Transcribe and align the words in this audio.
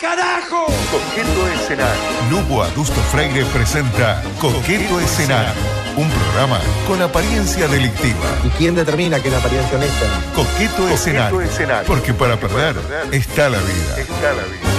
carajo! 0.00 0.66
Coqueto 0.90 1.48
Escenario. 1.48 2.00
Lugo 2.30 2.62
Adusto 2.62 3.00
Freire 3.12 3.44
presenta 3.46 4.22
Coqueto 4.40 4.98
Escenario. 4.98 5.52
Un 5.96 6.08
programa 6.08 6.58
con 6.86 7.02
apariencia 7.02 7.68
delictiva. 7.68 8.38
¿Y 8.44 8.48
quién 8.50 8.74
determina 8.74 9.20
que 9.20 9.28
es 9.28 9.32
la 9.32 9.40
apariencia 9.40 9.76
honesta? 9.76 10.06
Coqueto, 10.34 10.88
escenario. 10.88 11.40
Escenario. 11.42 11.86
Porque 11.86 12.14
para 12.14 12.38
perder 12.38 12.76
está 13.10 13.50
la 13.50 13.58
vida. 13.58 13.98
Está 13.98 14.32
la 14.32 14.44
vida. 14.44 14.70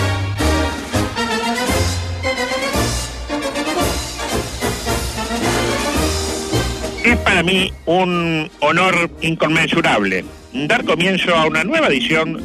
Es 7.04 7.18
para 7.18 7.44
mí 7.44 7.74
un 7.86 8.50
honor 8.62 9.10
inconmensurable 9.22 10.26
dar 10.54 10.84
comienzo 10.86 11.36
a 11.36 11.46
una 11.46 11.64
nueva 11.64 11.88
edición 11.88 12.44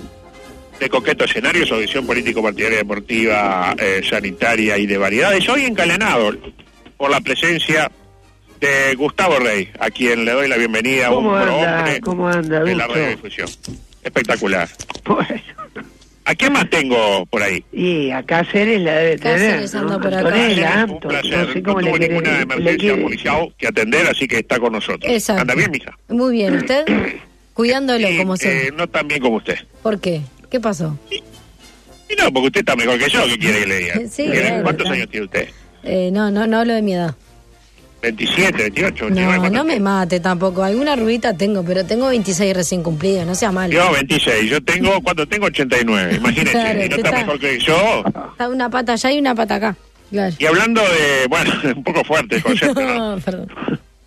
de 0.79 0.89
Coqueto 0.91 1.25
Escenario, 1.25 1.67
su 1.67 1.75
audición 1.75 2.07
político 2.07 2.43
partidaria 2.43 2.79
deportiva, 2.79 3.75
eh, 3.79 4.03
sanitaria 4.09 4.77
y 4.79 4.87
de 4.87 4.99
variedades. 4.99 5.49
Hoy 5.49 5.65
encalenado 5.65 6.33
por 6.97 7.11
la 7.11 7.21
presencia 7.21 7.91
de 8.61 8.95
Gustavo 8.95 9.39
Rey, 9.39 9.71
a 9.79 9.91
quien 9.91 10.25
le 10.25 10.33
doy 10.33 10.49
la 10.49 10.57
bienvenida, 10.57 11.11
un 11.11 11.17
¿Cómo 11.17 11.37
anda? 11.37 11.45
prohombre 11.47 12.01
¿Cómo 12.01 12.29
anda, 12.29 12.61
de 12.63 12.75
la 12.75 12.87
radiodifusión. 12.87 13.49
Espectacular. 14.03 14.69
Bueno, 15.05 15.27
¿A 16.29 16.35
quién 16.35 16.53
más 16.53 16.69
tengo 16.69 17.25
por 17.27 17.41
ahí? 17.43 17.65
y 17.73 18.11
acá 18.11 18.39
Cáceres 18.45 18.81
la 18.81 18.97
debe 18.97 19.17
tener, 19.19 19.39
Cáceres 19.39 19.75
¿no? 19.75 19.81
anda 19.81 19.99
por 20.01 20.07
acá. 20.15 20.19
Antonella, 20.29 20.87
un 20.89 21.01
placer. 21.01 21.47
no 21.47 21.53
sé 21.53 21.63
cómo 21.63 21.81
no 21.81 21.87
le 21.87 21.91
tuvo 21.91 21.99
ninguna 21.99 22.41
emergencia 22.41 23.01
policial 23.03 23.55
que 23.57 23.67
atender, 23.69 24.07
así 24.09 24.27
que 24.27 24.39
está 24.39 24.59
con 24.59 24.73
nosotros. 24.73 25.13
Exacto. 25.13 25.43
¿Anda 25.43 25.55
bien, 25.55 25.71
mija? 25.71 25.97
Muy 26.09 26.33
bien, 26.35 26.57
¿usted? 26.57 26.85
Cuidándolo 27.55 28.07
Sí, 28.09 28.17
como 28.19 28.35
eh, 28.35 28.73
no 28.77 28.87
tan 28.89 29.07
bien 29.09 29.21
como 29.23 29.37
usted. 29.37 29.59
¿Por 29.83 30.01
qué? 30.01 30.21
¿Qué 30.57 30.61
pasó? 30.61 30.99
Y 31.11 32.15
no, 32.17 32.33
porque 32.33 32.47
usted 32.47 32.61
está 32.61 32.75
mejor 32.77 32.99
que 32.99 33.11
yo, 33.11 33.27
¿qué 33.27 33.37
quiere 33.39 33.61
que 33.61 33.67
le 33.67 33.77
diga? 33.79 33.95
Sí, 34.11 34.23
¿Quiere- 34.25 34.49
bueno, 34.53 34.63
¿Cuántos 34.63 34.87
años 34.89 35.09
tiene 35.11 35.27
usted? 35.27 35.49
Eh, 35.83 36.09
no, 36.11 36.31
no, 36.31 36.47
no 36.47 36.61
hablo 36.61 36.73
de 36.73 36.81
mi 36.81 36.95
edad. 36.95 37.15
27, 38.01 38.57
28, 38.57 39.05
29, 39.05 39.35
No, 39.35 39.41
¿cuántos 39.43 39.53
no 39.53 39.65
me 39.65 39.79
mate 39.81 40.19
tampoco. 40.21 40.63
Alguna 40.65 40.97
rubita 40.97 41.37
tengo, 41.37 41.63
pero 41.63 41.85
tengo 41.85 42.09
26 42.09 42.57
recién 42.57 42.83
cumplidos, 42.83 43.27
no 43.27 43.35
sea 43.35 43.53
malo. 43.53 43.71
Yo 43.75 43.93
26, 43.93 44.49
yo 44.51 44.63
tengo, 44.63 44.99
¿cuánto 45.03 45.29
tengo? 45.29 45.45
89, 45.45 46.15
imagínese, 46.17 46.53
Claro, 46.59 46.83
y 46.85 46.89
no 46.89 46.97
está 46.97 47.09
está- 47.09 47.19
mejor 47.21 47.39
que 47.39 47.59
yo. 47.59 48.05
Está 48.33 48.49
una 48.49 48.71
pata 48.71 48.93
allá 48.95 49.13
y 49.13 49.19
una 49.19 49.35
pata 49.35 49.55
acá. 49.57 49.77
Claro. 50.11 50.35
Y 50.39 50.47
hablando 50.47 50.81
de, 50.81 51.27
bueno, 51.29 51.53
un 51.77 51.85
poco 51.85 52.03
fuerte 52.03 52.37
el 52.37 52.43
concepto, 52.43 52.81
¿no? 52.81 53.17
No, 53.17 53.21
perdón. 53.21 53.53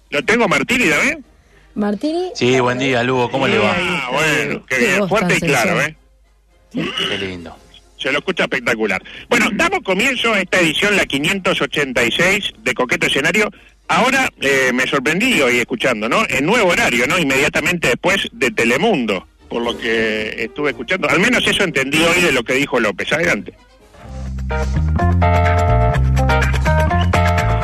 ¿Lo 0.09 0.25
tengo 0.25 0.47
Martini 0.47 0.89
también? 0.89 1.23
Martini. 1.75 2.31
Sí, 2.33 2.59
buen 2.59 2.79
día, 2.79 3.03
Lugo, 3.03 3.29
¿cómo 3.29 3.47
le 3.47 3.59
va? 3.59 3.75
Ah, 3.77 4.09
bueno, 4.11 4.65
qué 4.67 4.75
Qué 4.77 4.85
bien, 4.87 5.07
fuerte 5.07 5.35
y 5.35 5.39
claro. 5.41 5.79
¿eh? 5.81 5.95
Qué 6.71 7.17
lindo. 7.17 7.55
Se 7.97 8.11
lo 8.11 8.19
escucha 8.19 8.43
espectacular. 8.43 9.03
Bueno, 9.27 9.49
damos 9.53 9.81
comienzo 9.81 10.33
a 10.33 10.39
esta 10.39 10.59
edición, 10.59 10.95
la 10.95 11.05
586 11.05 12.53
de 12.63 12.73
Coqueto 12.73 13.07
Escenario. 13.07 13.49
Ahora 13.89 14.29
eh, 14.39 14.71
me 14.73 14.87
sorprendí 14.87 15.41
hoy 15.41 15.57
escuchando, 15.57 16.07
¿no? 16.07 16.23
En 16.29 16.45
nuevo 16.45 16.69
horario, 16.69 17.07
¿no? 17.07 17.17
Inmediatamente 17.17 17.89
después 17.89 18.29
de 18.31 18.51
Telemundo, 18.51 19.27
por 19.49 19.63
lo 19.63 19.77
que 19.77 20.43
estuve 20.43 20.69
escuchando. 20.69 21.09
Al 21.09 21.19
menos 21.19 21.45
eso 21.45 21.63
entendí 21.63 22.01
hoy 22.03 22.21
de 22.21 22.31
lo 22.31 22.43
que 22.43 22.53
dijo 22.53 22.79
López. 22.79 23.11
Adelante. 23.11 23.53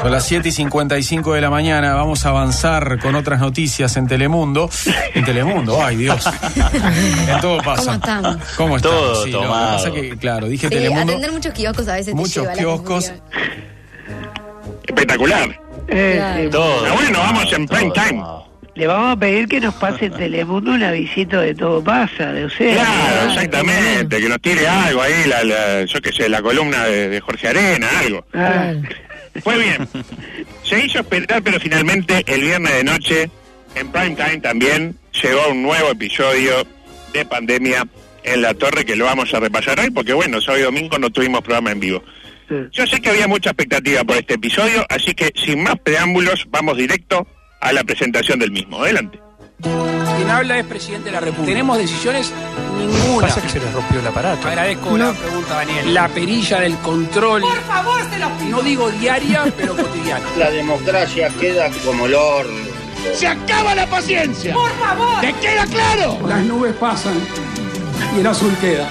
Son 0.05 0.11
las 0.11 0.27
7 0.27 0.49
y 0.49 0.51
55 0.51 1.33
de 1.33 1.41
la 1.41 1.49
mañana. 1.49 1.95
Vamos 1.95 2.27
a 2.27 2.29
avanzar 2.29 2.99
con 2.99 3.15
otras 3.15 3.39
noticias 3.39 3.97
en 3.97 4.05
Telemundo. 4.05 4.69
En 5.15 5.25
Telemundo, 5.25 5.83
ay 5.83 5.95
Dios. 5.95 6.23
En 7.27 7.41
todo 7.41 7.57
pasa. 7.57 7.81
¿Cómo 7.85 7.95
están? 7.95 8.39
¿Cómo 8.55 8.75
están? 8.77 8.91
Todo 8.91 9.23
Sí, 9.25 9.31
lo 9.31 9.39
que 9.39 9.45
tomado. 9.47 9.77
pasa 9.77 9.91
que, 9.91 10.15
claro, 10.17 10.47
dije 10.47 10.67
Sí, 10.67 10.75
Telemundo. 10.75 11.13
atender 11.13 11.31
muchos 11.31 11.53
kioscos 11.53 11.87
a 11.87 11.93
veces 11.93 12.05
te 12.05 12.13
Muchos 12.13 12.35
lleva 12.35 12.51
a 12.51 12.55
la 12.55 12.61
kioscos. 12.61 13.13
Espectacular. 14.87 15.59
Eh, 15.87 16.13
Claro. 16.17 16.49
Todo. 16.51 16.85
Ah, 16.85 16.93
bueno, 16.93 17.17
vamos 17.19 17.51
en 17.53 17.65
prime 17.67 17.91
Todo 17.91 18.03
time. 18.05 18.23
Le 18.75 18.85
vamos 18.87 19.13
a 19.15 19.19
pedir 19.19 19.47
que 19.47 19.59
nos 19.59 19.73
pase 19.73 20.05
en 20.05 20.13
Telemundo 20.17 20.69
una 20.69 20.91
visita 20.91 21.41
de 21.41 21.55
Todo 21.55 21.83
Pasa, 21.83 22.31
de 22.31 22.45
usted. 22.45 22.75
Claro, 22.75 23.31
exactamente, 23.31 24.19
que 24.21 24.29
nos 24.29 24.39
tire 24.39 24.67
algo 24.67 25.01
ahí, 25.01 25.23
la, 25.27 25.43
la- 25.43 25.85
yo 25.85 25.99
qué 25.99 26.11
sé, 26.11 26.29
la 26.29 26.43
columna 26.43 26.83
de, 26.83 27.09
de 27.09 27.21
Jorge 27.21 27.47
Arena, 27.47 27.87
algo. 28.01 28.23
Ah. 28.35 28.73
Fue 29.43 29.57
bien. 29.57 29.87
Se 30.63 30.85
hizo 30.85 30.99
esperar, 30.99 31.41
pero 31.43 31.59
finalmente 31.59 32.23
el 32.27 32.41
viernes 32.41 32.73
de 32.73 32.83
noche, 32.83 33.29
en 33.75 33.91
prime 33.91 34.15
time 34.15 34.37
también, 34.37 34.97
llegó 35.21 35.49
un 35.49 35.63
nuevo 35.63 35.89
episodio 35.89 36.65
de 37.13 37.25
pandemia 37.25 37.87
en 38.23 38.41
la 38.41 38.53
torre 38.53 38.85
que 38.85 38.95
lo 38.95 39.05
vamos 39.05 39.33
a 39.33 39.39
repasar 39.39 39.79
hoy, 39.79 39.91
porque 39.91 40.13
bueno, 40.13 40.41
sábado 40.41 40.61
y 40.61 40.65
domingo 40.65 40.97
no 40.97 41.09
tuvimos 41.09 41.41
programa 41.41 41.71
en 41.71 41.79
vivo. 41.79 42.03
sí. 42.49 42.55
Yo 42.71 42.87
sé 42.87 42.99
que 42.99 43.09
había 43.09 43.27
mucha 43.27 43.51
expectativa 43.51 44.03
por 44.03 44.17
este 44.17 44.35
episodio, 44.35 44.85
así 44.89 45.13
que 45.13 45.31
sin 45.35 45.63
más 45.63 45.75
preámbulos, 45.79 46.45
vamos 46.49 46.77
directo 46.77 47.27
a 47.61 47.71
la 47.71 47.83
presentación 47.83 48.39
del 48.39 48.51
mismo. 48.51 48.81
Adelante. 48.81 49.19
Quien 50.15 50.29
habla 50.29 50.59
es 50.59 50.65
presidente 50.65 51.05
de 51.05 51.11
la 51.11 51.19
República. 51.19 51.47
¿Tenemos 51.47 51.77
decisiones? 51.77 52.31
Ninguna. 52.77 53.27
Pasa 53.27 53.41
que 53.41 53.49
se 53.49 53.59
les 53.59 53.73
rompió 53.73 53.99
el 53.99 54.07
aparato. 54.07 54.47
Agradezco 54.47 54.97
la 54.97 55.13
pregunta, 55.13 55.55
Daniel. 55.55 55.93
La 55.93 56.07
perilla 56.07 56.59
del 56.59 56.77
control. 56.77 57.41
Por 57.41 57.61
favor, 57.63 58.01
se 58.09 58.19
lo 58.19 58.29
pido. 58.37 58.49
No 58.57 58.61
digo 58.61 58.89
diaria, 58.91 59.45
pero 59.57 59.75
cotidiana. 59.75 60.25
La 60.37 60.51
democracia 60.51 61.29
queda 61.39 61.69
como 61.85 62.05
el 62.05 62.15
horno. 62.15 62.65
¡Se 63.13 63.27
acaba 63.27 63.75
la 63.75 63.87
paciencia! 63.87 64.53
¡Por 64.53 64.71
favor! 64.79 65.21
¿Te 65.21 65.31
queda 65.33 65.65
claro? 65.67 66.17
Las 66.27 66.43
nubes 66.43 66.73
pasan 66.75 67.13
y 68.15 68.19
el 68.19 68.27
azul 68.27 68.55
queda. 68.59 68.89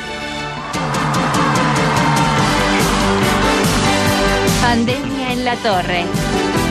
Pandemia 4.62 5.32
en 5.32 5.44
la 5.44 5.56
torre. 5.56 6.04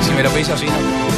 Si 0.05 0.11
me 0.13 0.23
lo 0.23 0.29
pedís 0.31 0.49
así, 0.49 0.65
¿no? 0.65 1.12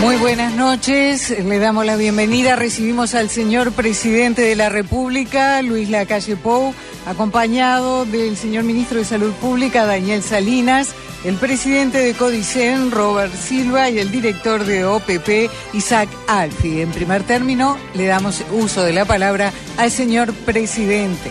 Muy 0.00 0.16
buenas 0.16 0.54
noches, 0.54 1.28
le 1.30 1.58
damos 1.58 1.84
la 1.84 1.96
bienvenida. 1.96 2.56
Recibimos 2.56 3.14
al 3.14 3.28
señor 3.28 3.72
presidente 3.72 4.40
de 4.40 4.56
la 4.56 4.70
República, 4.70 5.60
Luis 5.60 5.90
Lacalle 5.90 6.36
Pou, 6.36 6.72
acompañado 7.06 8.06
del 8.06 8.36
señor 8.38 8.64
ministro 8.64 8.98
de 8.98 9.04
Salud 9.04 9.32
Pública, 9.34 9.84
Daniel 9.84 10.22
Salinas, 10.22 10.94
el 11.24 11.34
presidente 11.36 11.98
de 11.98 12.14
Codicen, 12.14 12.90
Robert 12.90 13.34
Silva, 13.34 13.90
y 13.90 13.98
el 13.98 14.10
director 14.10 14.64
de 14.64 14.86
OPP, 14.86 15.50
Isaac 15.74 16.08
Alfi. 16.26 16.80
En 16.80 16.92
primer 16.92 17.22
término, 17.24 17.76
le 17.94 18.06
damos 18.06 18.42
uso 18.52 18.82
de 18.82 18.94
la 18.94 19.04
palabra 19.04 19.52
al 19.76 19.90
señor 19.90 20.32
presidente. 20.32 21.30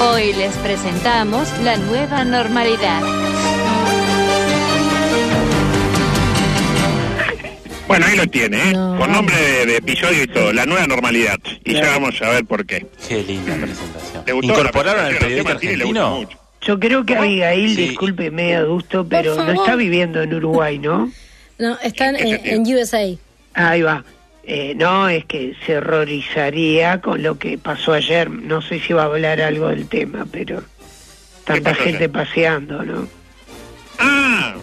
Hoy 0.00 0.32
les 0.32 0.54
presentamos 0.56 1.48
la 1.62 1.76
nueva 1.76 2.24
normalidad. 2.24 3.02
Bueno, 7.86 8.06
ahí 8.06 8.16
lo 8.16 8.26
tiene, 8.26 8.70
¿eh? 8.70 8.72
No, 8.72 8.96
con 8.98 9.12
nombre 9.12 9.36
de, 9.36 9.66
de 9.66 9.76
episodio 9.76 10.24
y 10.24 10.26
todo, 10.26 10.52
la 10.52 10.66
nueva 10.66 10.86
normalidad. 10.86 11.38
Y 11.64 11.74
ya 11.74 11.90
vamos 11.90 12.20
a 12.20 12.30
ver 12.30 12.44
por 12.44 12.66
qué. 12.66 12.84
Qué 13.08 13.22
linda 13.22 13.54
presentación. 13.54 14.24
¿Le 14.26 14.32
gustó 14.32 14.48
¿Incorporaron 14.52 15.04
al 15.04 15.16
presentación? 15.16 15.44
periodista 15.56 15.68
le 15.68 15.74
argentino? 15.74 16.10
mucho. 16.16 16.38
Yo 16.62 16.80
creo 16.80 17.06
que 17.06 17.14
Abigail, 17.16 17.76
Sí. 17.76 17.88
disculpe, 17.88 18.30
medio 18.32 18.58
adusto, 18.58 19.06
pero 19.08 19.36
no 19.36 19.52
está 19.52 19.76
viviendo 19.76 20.20
en 20.22 20.34
Uruguay, 20.34 20.78
¿no? 20.80 21.12
No, 21.58 21.78
están 21.80 22.16
¿En 22.16 22.62
USA. 22.62 23.02
Ahí 23.54 23.82
va. 23.82 24.04
Eh, 24.42 24.74
no, 24.76 25.08
es 25.08 25.24
que 25.24 25.54
se 25.64 25.76
horrorizaría 25.78 27.00
con 27.00 27.22
lo 27.22 27.38
que 27.38 27.56
pasó 27.56 27.92
ayer. 27.92 28.28
No 28.30 28.62
sé 28.62 28.80
si 28.80 28.92
va 28.92 29.02
a 29.02 29.06
hablar 29.06 29.40
algo 29.40 29.68
del 29.68 29.88
tema, 29.88 30.26
pero 30.30 30.62
tanta 31.44 31.74
gente 31.74 31.96
ayer? 32.04 32.10
paseando, 32.10 32.82
¿no? 32.84 33.08
Ah, 33.98 34.54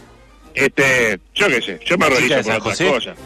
este, 0.53 1.19
yo 1.35 1.47
qué 1.47 1.61
sé, 1.61 1.79
yo 1.85 1.97
me 1.97 2.05
¿Chica 2.05 2.17
horrorizo 2.17 2.35
de 2.35 2.43
por 2.43 2.51
otras 2.53 2.63
José? 2.63 2.87
cosas. 2.87 3.17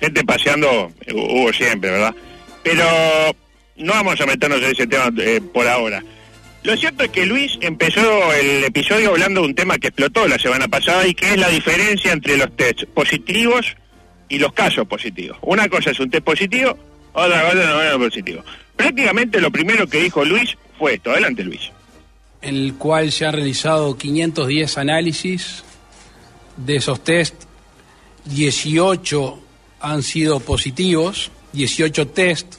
Gente 0.00 0.24
paseando 0.24 0.92
eh, 1.06 1.12
hubo 1.14 1.52
siempre, 1.52 1.90
¿verdad? 1.90 2.14
Pero 2.62 2.84
no 3.76 3.92
vamos 3.92 4.20
a 4.20 4.26
meternos 4.26 4.58
en 4.62 4.70
ese 4.70 4.86
tema 4.86 5.10
eh, 5.18 5.40
por 5.52 5.66
ahora. 5.66 6.02
Lo 6.62 6.76
cierto 6.76 7.04
es 7.04 7.10
que 7.10 7.26
Luis 7.26 7.58
empezó 7.60 8.32
el 8.32 8.64
episodio 8.64 9.10
hablando 9.10 9.42
de 9.42 9.48
un 9.48 9.54
tema 9.54 9.78
que 9.78 9.88
explotó 9.88 10.26
la 10.26 10.38
semana 10.38 10.66
pasada 10.66 11.06
y 11.06 11.14
que 11.14 11.34
es 11.34 11.38
la 11.38 11.48
diferencia 11.50 12.12
entre 12.12 12.38
los 12.38 12.56
test 12.56 12.84
positivos 12.84 13.76
y 14.30 14.38
los 14.38 14.52
casos 14.54 14.86
positivos. 14.86 15.36
Una 15.42 15.68
cosa 15.68 15.90
es 15.90 16.00
un 16.00 16.08
test 16.10 16.24
positivo, 16.24 16.76
otra 17.12 17.42
cosa 17.42 17.54
no 17.54 17.82
es 17.82 17.96
positivo. 17.96 18.42
Prácticamente 18.76 19.40
lo 19.40 19.50
primero 19.50 19.86
que 19.86 20.02
dijo 20.02 20.24
Luis 20.24 20.56
fue 20.78 20.94
esto. 20.94 21.10
Adelante, 21.10 21.44
Luis. 21.44 21.70
En 22.40 22.54
el 22.56 22.74
cual 22.74 23.12
se 23.12 23.26
han 23.26 23.34
realizado 23.34 23.96
510 23.96 24.78
análisis. 24.78 25.64
De 26.56 26.76
esos 26.76 27.02
test, 27.02 27.34
18 28.26 29.42
han 29.80 30.02
sido 30.02 30.40
positivos. 30.40 31.30
18 31.52 32.08
test 32.08 32.54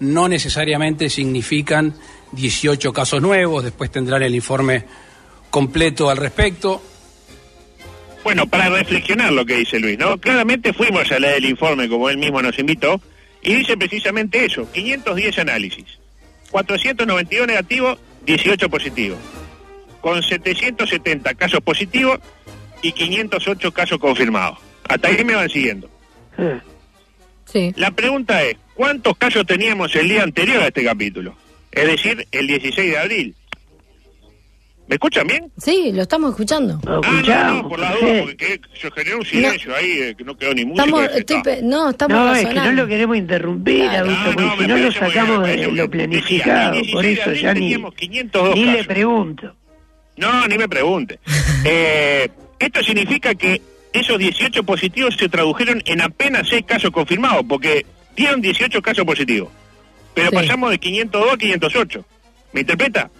no 0.00 0.28
necesariamente 0.28 1.08
significan 1.10 1.94
18 2.32 2.92
casos 2.92 3.20
nuevos. 3.20 3.64
Después 3.64 3.90
tendrán 3.90 4.22
el 4.22 4.34
informe 4.34 4.84
completo 5.50 6.10
al 6.10 6.16
respecto. 6.16 6.82
Bueno, 8.24 8.46
para 8.46 8.70
reflexionar 8.70 9.32
lo 9.32 9.44
que 9.44 9.56
dice 9.56 9.78
Luis, 9.78 9.98
¿no? 9.98 10.18
Claramente 10.18 10.72
fuimos 10.72 11.12
a 11.12 11.18
leer 11.18 11.36
el 11.36 11.44
informe 11.44 11.88
como 11.88 12.08
él 12.08 12.16
mismo 12.16 12.40
nos 12.40 12.58
invitó 12.58 13.00
y 13.42 13.54
dice 13.54 13.76
precisamente 13.76 14.46
eso, 14.46 14.66
510 14.72 15.38
análisis, 15.40 15.84
492 16.50 17.46
negativos, 17.46 17.98
18 18.24 18.70
positivos. 18.70 19.18
con 20.00 20.22
770 20.22 21.32
casos 21.32 21.60
positivos 21.60 22.18
y 22.84 22.92
508 22.92 23.72
casos 23.72 23.98
confirmados. 23.98 24.58
Hasta 24.88 25.08
ahí 25.08 25.24
me 25.24 25.34
van 25.34 25.48
siguiendo. 25.48 25.88
Sí. 27.46 27.72
La 27.76 27.90
pregunta 27.90 28.42
es, 28.42 28.56
¿cuántos 28.74 29.16
casos 29.16 29.46
teníamos 29.46 29.94
el 29.96 30.08
día 30.08 30.22
anterior 30.22 30.62
a 30.62 30.66
este 30.66 30.84
capítulo? 30.84 31.34
Es 31.72 31.86
decir, 31.86 32.26
el 32.30 32.46
16 32.46 32.90
de 32.90 32.98
abril. 32.98 33.34
¿Me 34.86 34.96
escuchan 34.96 35.26
bien? 35.26 35.50
Sí, 35.56 35.92
lo 35.94 36.02
estamos 36.02 36.32
escuchando. 36.32 36.78
lo 36.84 36.96
Ah, 36.96 37.00
no, 37.02 37.10
no, 37.10 37.16
escuchamos, 37.16 37.66
por 37.70 37.78
la 37.80 37.94
duda, 37.94 38.20
porque 38.20 38.36
que- 38.36 38.60
se 38.78 38.90
generó 38.90 39.16
un 39.18 39.24
silencio 39.24 39.74
ahí, 39.74 39.90
eh, 39.92 40.14
que 40.16 40.24
no 40.24 40.36
quedó 40.36 40.52
ni 40.52 40.66
música. 40.66 40.84
Estamos, 40.84 41.10
estoy 41.16 41.42
pe- 41.42 41.60
no, 41.62 41.88
estamos 41.88 42.16
No, 42.18 42.34
es 42.34 42.46
que 42.46 42.54
no 42.54 42.72
lo 42.72 42.86
queremos 42.86 43.16
interrumpir, 43.16 43.78
Claro. 43.88 44.10
adulto, 44.10 44.40
No, 44.42 44.48
porque 44.48 44.68
no, 44.68 44.76
si 44.76 44.82
no 44.82 44.86
lo 44.86 44.92
sacamos 44.92 45.46
de 45.46 45.56
lo 45.72 45.90
planificado, 45.90 46.76
Decía, 46.76 46.92
por 46.92 47.02
16 47.02 47.24
de 47.24 47.32
eso 47.32 47.42
ya 47.42 47.54
ni, 47.54 47.60
teníamos 47.60 47.94
502 47.94 48.54
ni 48.56 48.64
le 48.66 48.84
pregunto. 48.84 49.54
No, 50.18 50.46
ni 50.48 50.58
me 50.58 50.68
pregunte. 50.68 51.18
Eh, 51.66 52.28
esto 52.58 52.82
significa 52.82 53.34
que 53.34 53.60
esos 53.92 54.18
18 54.18 54.62
positivos 54.64 55.14
se 55.18 55.28
tradujeron 55.28 55.82
en 55.86 56.00
apenas 56.00 56.48
6 56.48 56.64
casos 56.66 56.90
confirmados, 56.90 57.44
porque 57.48 57.86
dieron 58.16 58.40
18 58.40 58.82
casos 58.82 59.04
positivos. 59.04 59.50
Pero 60.14 60.30
Sí. 60.30 60.34
pasamos 60.36 60.70
de 60.70 60.78
502 60.78 61.32
a 61.32 61.36
508. 61.36 62.04
¿Me 62.52 62.60
interpreta? 62.60 63.10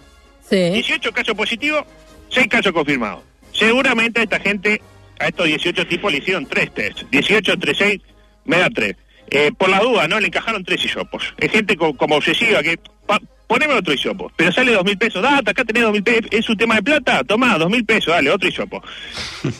Sí. 0.49 0.55
18 0.71 1.11
casos 1.11 1.35
positivos, 1.35 1.83
6 2.29 2.47
casos 2.47 2.71
confirmados. 2.71 3.21
Seguramente 3.53 4.19
a 4.19 4.23
esta 4.23 4.39
gente, 4.39 4.81
a 5.19 5.27
estos 5.27 5.45
18 5.45 5.87
tipos 5.87 6.11
le 6.11 6.17
hicieron 6.19 6.45
3 6.45 6.73
test. 6.73 7.03
18 7.09 7.53
entre 7.53 7.73
6 7.75 8.01
me 8.45 8.57
da 8.57 8.69
3. 8.69 8.95
Eh, 9.31 9.51
por 9.57 9.69
la 9.69 9.79
duda, 9.79 10.07
¿no? 10.07 10.19
Le 10.19 10.27
encajaron 10.27 10.63
3 10.63 10.83
hisopos. 10.85 11.33
Es 11.37 11.51
gente 11.51 11.75
co- 11.75 11.95
como 11.95 12.15
obsesiva 12.15 12.61
que... 12.61 12.77
Pa, 13.07 13.19
poneme 13.47 13.73
otro 13.73 13.93
hisopo. 13.93 14.31
Pero 14.35 14.51
sale 14.51 14.73
2 14.73 14.83
mil 14.83 14.97
pesos. 14.97 15.21
Data, 15.21 15.51
acá 15.51 15.63
tenés 15.63 15.83
2 15.83 15.91
mil 15.91 16.03
pesos. 16.03 16.27
¿Es 16.31 16.49
un 16.49 16.57
tema 16.57 16.75
de 16.75 16.83
plata? 16.83 17.23
Tomá, 17.23 17.57
2 17.57 17.69
mil 17.69 17.85
pesos. 17.85 18.13
Dale, 18.13 18.31
otro 18.31 18.47
hisopo. 18.47 18.83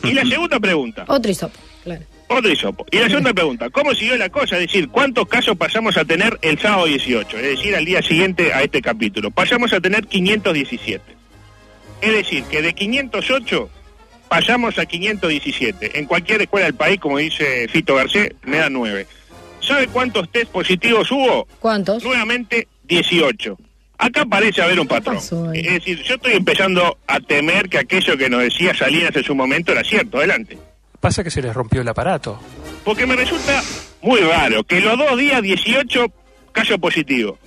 Y 0.03 0.13
la 0.13 0.25
segunda 0.25 0.59
pregunta. 0.59 1.05
Otro 1.07 1.31
hisopo, 1.31 1.57
claro. 1.83 2.03
Otro 2.27 2.51
hisopo. 2.51 2.85
Y 2.91 2.97
la 2.97 3.07
segunda 3.07 3.33
pregunta, 3.33 3.69
¿cómo 3.69 3.93
siguió 3.93 4.17
la 4.17 4.29
cosa? 4.29 4.55
Es 4.55 4.63
decir, 4.63 4.89
¿cuántos 4.89 5.27
casos 5.27 5.55
pasamos 5.57 5.95
a 5.97 6.05
tener 6.05 6.39
el 6.41 6.57
sábado 6.59 6.85
18? 6.85 7.37
Es 7.37 7.57
decir, 7.57 7.75
al 7.75 7.85
día 7.85 8.01
siguiente 8.01 8.51
a 8.51 8.63
este 8.63 8.81
capítulo. 8.81 9.29
Pasamos 9.29 9.71
a 9.73 9.79
tener 9.79 10.07
517. 10.07 11.03
Es 12.01 12.13
decir, 12.13 12.43
que 12.45 12.61
de 12.61 12.73
508 12.73 13.69
pasamos 14.27 14.77
a 14.79 14.85
517. 14.85 15.99
En 15.99 16.05
cualquier 16.05 16.41
escuela 16.41 16.65
del 16.65 16.75
país, 16.75 16.99
como 16.99 17.19
dice 17.19 17.67
Fito 17.67 17.95
Garcés, 17.95 18.31
me 18.43 18.57
da 18.57 18.69
9. 18.69 19.05
¿Sabe 19.61 19.87
cuántos 19.87 20.29
test 20.29 20.51
positivos 20.51 21.11
hubo? 21.11 21.47
¿Cuántos? 21.59 22.03
Nuevamente 22.03 22.67
18. 22.83 23.57
Acá 23.97 24.25
parece 24.25 24.61
haber 24.61 24.79
un 24.79 24.87
patrón. 24.87 25.15
pasó? 25.15 25.51
Es 25.53 25.63
decir, 25.63 26.01
yo 26.03 26.15
estoy 26.15 26.33
empezando 26.33 26.97
a 27.07 27.19
temer 27.19 27.69
que 27.69 27.77
aquello 27.77 28.17
que 28.17 28.29
nos 28.29 28.41
decía 28.41 28.75
Salinas 28.75 29.15
en 29.15 29.23
su 29.23 29.35
momento 29.35 29.71
era 29.71 29.83
cierto. 29.83 30.17
Adelante. 30.17 30.57
Pasa 30.99 31.23
que 31.23 31.31
se 31.31 31.41
les 31.41 31.53
rompió 31.53 31.81
el 31.81 31.87
aparato. 31.87 32.39
Porque 32.83 33.05
me 33.05 33.15
resulta 33.15 33.61
muy 34.01 34.19
raro 34.19 34.63
que 34.63 34.81
los 34.81 34.97
dos 34.97 35.17
días 35.17 35.41
18 35.41 36.07
casos 36.51 36.77
positivos. 36.77 37.37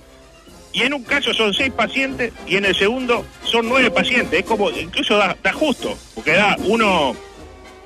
Y 0.71 0.81
en 0.83 0.93
un 0.93 1.03
caso 1.03 1.33
son 1.33 1.53
seis 1.53 1.71
pacientes 1.71 2.31
y 2.45 2.55
en 2.55 2.65
el 2.65 2.75
segundo 2.75 3.25
son 3.43 3.67
nueve 3.67 3.89
pacientes. 3.91 4.39
Es 4.39 4.45
como, 4.45 4.69
incluso 4.69 5.17
da, 5.17 5.35
da 5.41 5.51
justo, 5.51 5.97
porque 6.13 6.33
da 6.33 6.55
uno 6.65 7.15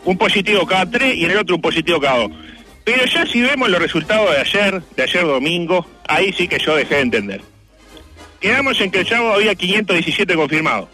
un 0.05 0.17
positivo 0.17 0.65
cada 0.65 0.85
tres 0.85 1.15
y 1.15 1.25
en 1.25 1.31
el 1.31 1.37
otro 1.37 1.55
un 1.55 1.61
positivo 1.61 1.99
cada 1.99 2.19
dos. 2.19 2.31
Pero 2.83 3.05
ya 3.05 3.25
si 3.25 3.41
vemos 3.41 3.69
los 3.69 3.81
resultados 3.81 4.31
de 4.31 4.37
ayer, 4.37 4.81
de 4.95 5.03
ayer 5.03 5.23
domingo, 5.23 5.85
ahí 6.07 6.33
sí 6.33 6.47
que 6.47 6.59
yo 6.59 6.75
dejé 6.75 6.95
de 6.95 7.01
entender. 7.01 7.41
Quedamos 8.43 8.81
en 8.81 8.91
que 8.91 8.99
el 8.99 9.07
sábado 9.07 9.35
había 9.35 9.55
517 9.55 10.35
confirmados. 10.35 10.89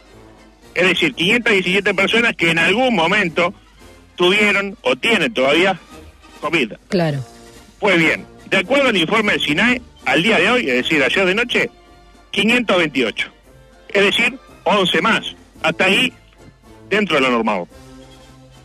Es 0.76 0.88
decir, 0.88 1.16
517 1.16 1.96
personas 1.96 2.36
que 2.36 2.52
en 2.52 2.60
algún 2.60 2.94
momento 2.94 3.56
tuvieron 4.16 4.78
o 4.84 4.96
tienen 4.96 5.34
todavía 5.34 5.80
COVID. 6.42 6.74
Claro. 6.90 7.26
Pues 7.80 7.98
bien, 7.98 8.24
de 8.52 8.58
acuerdo 8.58 8.90
al 8.90 8.98
informe 8.98 9.32
del 9.32 9.42
SINAE, 9.42 9.82
al 10.06 10.22
día 10.22 10.38
de 10.38 10.48
hoy, 10.48 10.70
es 10.70 10.84
decir, 10.84 11.04
ayer 11.04 11.26
de 11.26 11.34
noche, 11.34 11.72
528. 12.30 13.32
Es 13.96 14.04
decir, 14.04 14.38
11 14.66 15.02
más. 15.02 15.36
Hasta 15.64 15.86
ahí, 15.86 16.14
dentro 16.88 17.16
de 17.16 17.22
lo 17.24 17.32
normal. 17.32 17.64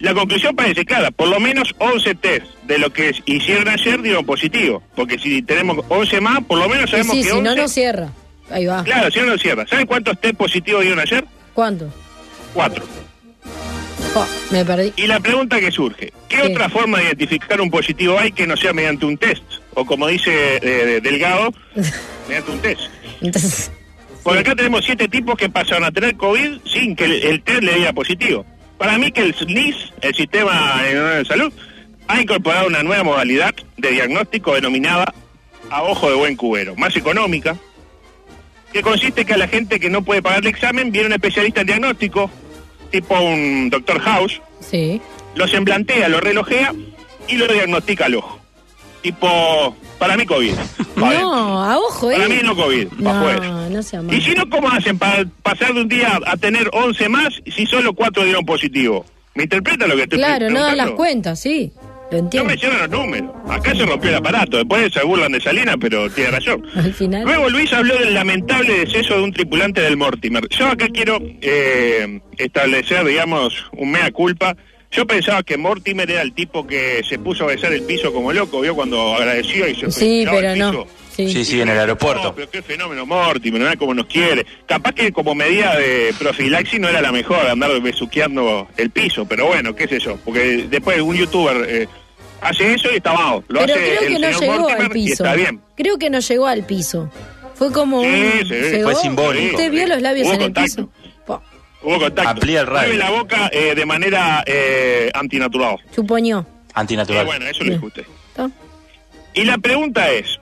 La 0.00 0.12
conclusión 0.12 0.54
parece 0.54 0.84
clara, 0.84 1.10
por 1.10 1.28
lo 1.28 1.40
menos 1.40 1.74
11 1.78 2.16
test 2.16 2.44
de 2.64 2.78
lo 2.78 2.92
que 2.92 3.14
hicieron 3.24 3.66
ayer 3.66 4.02
dieron 4.02 4.26
positivo. 4.26 4.82
Porque 4.94 5.18
si 5.18 5.40
tenemos 5.40 5.78
11 5.88 6.20
más, 6.20 6.44
por 6.44 6.58
lo 6.58 6.68
menos 6.68 6.90
sabemos 6.90 7.14
sí, 7.14 7.22
que 7.22 7.28
si 7.30 7.34
11... 7.34 7.42
no, 7.42 7.56
no 7.56 7.66
cierra. 7.66 8.12
Ahí 8.50 8.66
va. 8.66 8.84
Claro, 8.84 9.10
si 9.10 9.20
no, 9.20 9.26
no 9.26 9.38
cierra. 9.38 9.66
¿Saben 9.66 9.86
cuántos 9.86 10.20
test 10.20 10.36
positivos 10.36 10.82
dieron 10.82 11.00
ayer? 11.00 11.24
¿Cuánto? 11.54 11.88
Cuatro. 12.52 12.84
Oh, 14.14 14.26
me 14.50 14.64
perdí. 14.64 14.92
Y 14.96 15.06
la 15.06 15.18
pregunta 15.18 15.58
que 15.58 15.72
surge, 15.72 16.12
¿qué 16.28 16.42
otra 16.42 16.68
forma 16.68 16.98
de 16.98 17.04
identificar 17.06 17.60
un 17.60 17.70
positivo 17.70 18.18
hay 18.18 18.30
que 18.32 18.46
no 18.46 18.56
sea 18.56 18.72
mediante 18.72 19.06
un 19.06 19.16
test? 19.16 19.42
O 19.74 19.84
como 19.84 20.06
dice 20.06 20.58
eh, 20.62 21.00
Delgado, 21.02 21.52
mediante 22.28 22.50
un 22.50 22.60
test. 22.60 22.82
Entonces, 23.20 23.72
Porque 24.22 24.40
acá 24.40 24.54
tenemos 24.54 24.84
siete 24.84 25.08
tipos 25.08 25.36
que 25.36 25.48
pasaron 25.48 25.84
a 25.84 25.90
tener 25.90 26.16
COVID 26.16 26.58
sin 26.64 26.94
que 26.94 27.06
el, 27.06 27.12
el 27.24 27.42
test 27.42 27.62
le 27.62 27.74
diera 27.74 27.92
positivo. 27.92 28.46
Para 28.78 28.98
mí 28.98 29.10
que 29.10 29.22
el 29.22 29.34
SNIS, 29.34 29.76
el 30.00 30.14
Sistema 30.14 30.82
de 30.82 31.24
Salud, 31.24 31.52
ha 32.06 32.20
incorporado 32.20 32.66
una 32.66 32.82
nueva 32.82 33.02
modalidad 33.02 33.54
de 33.76 33.90
diagnóstico 33.90 34.54
denominada 34.54 35.12
a 35.70 35.82
ojo 35.82 36.10
de 36.10 36.16
buen 36.16 36.36
cubero, 36.36 36.76
más 36.76 36.94
económica, 36.96 37.56
que 38.74 38.82
consiste 38.82 39.24
que 39.24 39.34
a 39.34 39.36
la 39.36 39.46
gente 39.46 39.78
que 39.78 39.88
no 39.88 40.02
puede 40.02 40.20
pagar 40.20 40.40
el 40.40 40.48
examen 40.48 40.90
viene 40.90 41.06
un 41.06 41.12
especialista 41.12 41.60
en 41.60 41.68
diagnóstico, 41.68 42.28
tipo 42.90 43.16
un 43.20 43.70
doctor 43.70 44.00
House, 44.00 44.42
sí. 44.58 45.00
lo 45.36 45.46
semblantea, 45.46 46.08
lo 46.08 46.18
relojea 46.18 46.74
y 47.28 47.36
lo 47.36 47.46
diagnostica 47.46 48.06
al 48.06 48.16
ojo. 48.16 48.40
Tipo, 49.00 49.76
para 49.96 50.16
mí 50.16 50.26
COVID. 50.26 50.54
pa' 50.96 51.06
adentro. 51.06 51.30
No, 51.30 51.62
a 51.62 51.78
ojo, 51.78 52.10
¿eh? 52.10 52.16
Para 52.16 52.28
mí 52.28 52.40
no 52.42 52.56
COVID, 52.56 52.88
para. 53.04 53.48
No, 53.48 53.70
no 53.70 53.82
sea 53.84 54.02
Y 54.10 54.20
si 54.20 54.34
no, 54.34 54.50
¿cómo 54.50 54.68
hacen 54.68 54.98
para 54.98 55.24
pasar 55.44 55.72
de 55.72 55.82
un 55.82 55.88
día 55.88 56.18
a 56.26 56.36
tener 56.36 56.68
11 56.72 57.08
más 57.08 57.28
si 57.46 57.66
solo 57.66 57.94
4 57.94 58.24
dieron 58.24 58.44
positivo? 58.44 59.06
¿Me 59.36 59.44
interpreta 59.44 59.86
lo 59.86 59.94
que 59.94 60.02
estoy 60.02 60.18
Claro, 60.18 60.50
no 60.50 60.60
dan 60.60 60.76
las 60.76 60.90
cuentas, 60.90 61.38
sí. 61.38 61.70
Lo 62.14 62.20
No 62.20 62.24
entiendo. 62.24 62.48
mencionan 62.48 62.80
los 62.80 62.90
números. 62.90 63.30
Acá 63.48 63.74
se 63.74 63.84
rompió 63.86 64.10
el 64.10 64.16
aparato. 64.16 64.56
Después 64.58 64.92
se 64.92 65.02
burlan 65.04 65.32
de 65.32 65.40
Salinas, 65.40 65.76
pero 65.80 66.08
tiene 66.10 66.30
razón. 66.30 66.64
Al 66.76 66.92
final. 66.94 67.24
Luego 67.24 67.50
Luis 67.50 67.72
habló 67.72 67.96
del 67.98 68.14
lamentable 68.14 68.78
deceso 68.78 69.16
de 69.16 69.22
un 69.22 69.32
tripulante 69.32 69.80
del 69.80 69.96
Mortimer. 69.96 70.48
Yo 70.48 70.66
acá 70.68 70.88
quiero 70.88 71.18
eh, 71.40 72.20
establecer, 72.38 73.04
digamos, 73.04 73.54
un 73.72 73.90
mea 73.90 74.10
culpa. 74.10 74.56
Yo 74.90 75.06
pensaba 75.06 75.42
que 75.42 75.56
Mortimer 75.56 76.08
era 76.08 76.22
el 76.22 76.32
tipo 76.34 76.64
que 76.66 77.02
se 77.08 77.18
puso 77.18 77.44
a 77.44 77.48
besar 77.48 77.72
el 77.72 77.82
piso 77.82 78.12
como 78.12 78.32
loco, 78.32 78.60
vio 78.60 78.76
cuando 78.76 79.14
agradeció 79.16 79.68
y 79.68 79.74
se 79.74 79.90
Sí, 79.90 80.24
pero 80.30 80.54
no. 80.56 80.70
piso. 80.70 80.86
Sí. 81.16 81.28
Sí, 81.32 81.44
sí, 81.44 81.60
en 81.60 81.68
el 81.68 81.78
aeropuerto. 81.78 82.24
No, 82.24 82.34
pero 82.34 82.50
qué 82.50 82.60
fenómeno 82.60 83.06
Mortimer, 83.06 83.60
¿no? 83.62 83.78
Como 83.78 83.94
nos 83.94 84.06
quiere. 84.06 84.44
Capaz 84.66 84.92
que 84.94 85.12
como 85.12 85.32
medida 85.34 85.76
de 85.76 86.12
profilaxis 86.18 86.80
no 86.80 86.88
era 86.88 87.00
la 87.00 87.12
mejor 87.12 87.46
andar 87.46 87.80
besuqueando 87.80 88.66
el 88.76 88.90
piso, 88.90 89.24
pero 89.24 89.46
bueno, 89.46 89.74
qué 89.76 89.86
sé 89.88 90.00
yo. 90.00 90.16
Porque 90.24 90.66
después 90.68 91.00
un 91.00 91.16
youtuber 91.16 91.66
eh, 91.68 91.88
hace 92.44 92.74
eso 92.74 92.88
y 92.92 92.96
está. 92.96 93.12
Lo 93.14 93.42
Pero 93.48 93.62
hace 93.64 93.72
creo 93.74 94.00
el 94.02 94.08
que 94.08 94.18
no 94.18 94.26
señor 94.38 94.40
llegó 94.40 94.58
Mortimer 94.60 94.80
al 94.82 94.86
y 94.86 94.94
piso. 94.94 95.24
está 95.24 95.34
bien. 95.34 95.60
Creo 95.76 95.98
que 95.98 96.10
no 96.10 96.18
llegó 96.20 96.46
al 96.46 96.64
piso. 96.64 97.10
Fue 97.54 97.72
como 97.72 98.02
Sí, 98.02 98.06
un... 98.08 98.48
sí, 98.48 98.54
¿Llegó? 98.54 98.90
fue 98.90 98.94
simbólico. 99.00 99.56
¿Usted 99.56 99.70
vio 99.70 99.86
los 99.86 100.02
labios 100.02 100.26
Hubo 100.26 100.34
en 100.34 100.40
el 100.40 100.46
contacto. 100.52 100.86
piso? 100.90 100.90
Po, 101.26 101.42
Hubo 101.82 101.98
contacto. 102.00 102.30
Amplía 102.30 102.60
el 102.62 102.66
radio. 102.66 102.88
Mueve 102.94 102.98
la 102.98 103.10
boca 103.10 103.50
eh, 103.52 103.74
de 103.74 103.86
manera 103.86 104.42
eh, 104.46 105.10
antinatural. 105.14 105.76
chupoñó. 105.94 106.40
Eh, 106.40 106.70
Antinatural. 106.74 107.26
bueno, 107.26 107.46
eso 107.46 107.62
le 107.64 107.70
discute. 107.72 108.00
¿Está? 108.30 108.50
Y 109.34 109.44
la 109.44 109.58
pregunta 109.58 110.10
es, 110.10 110.40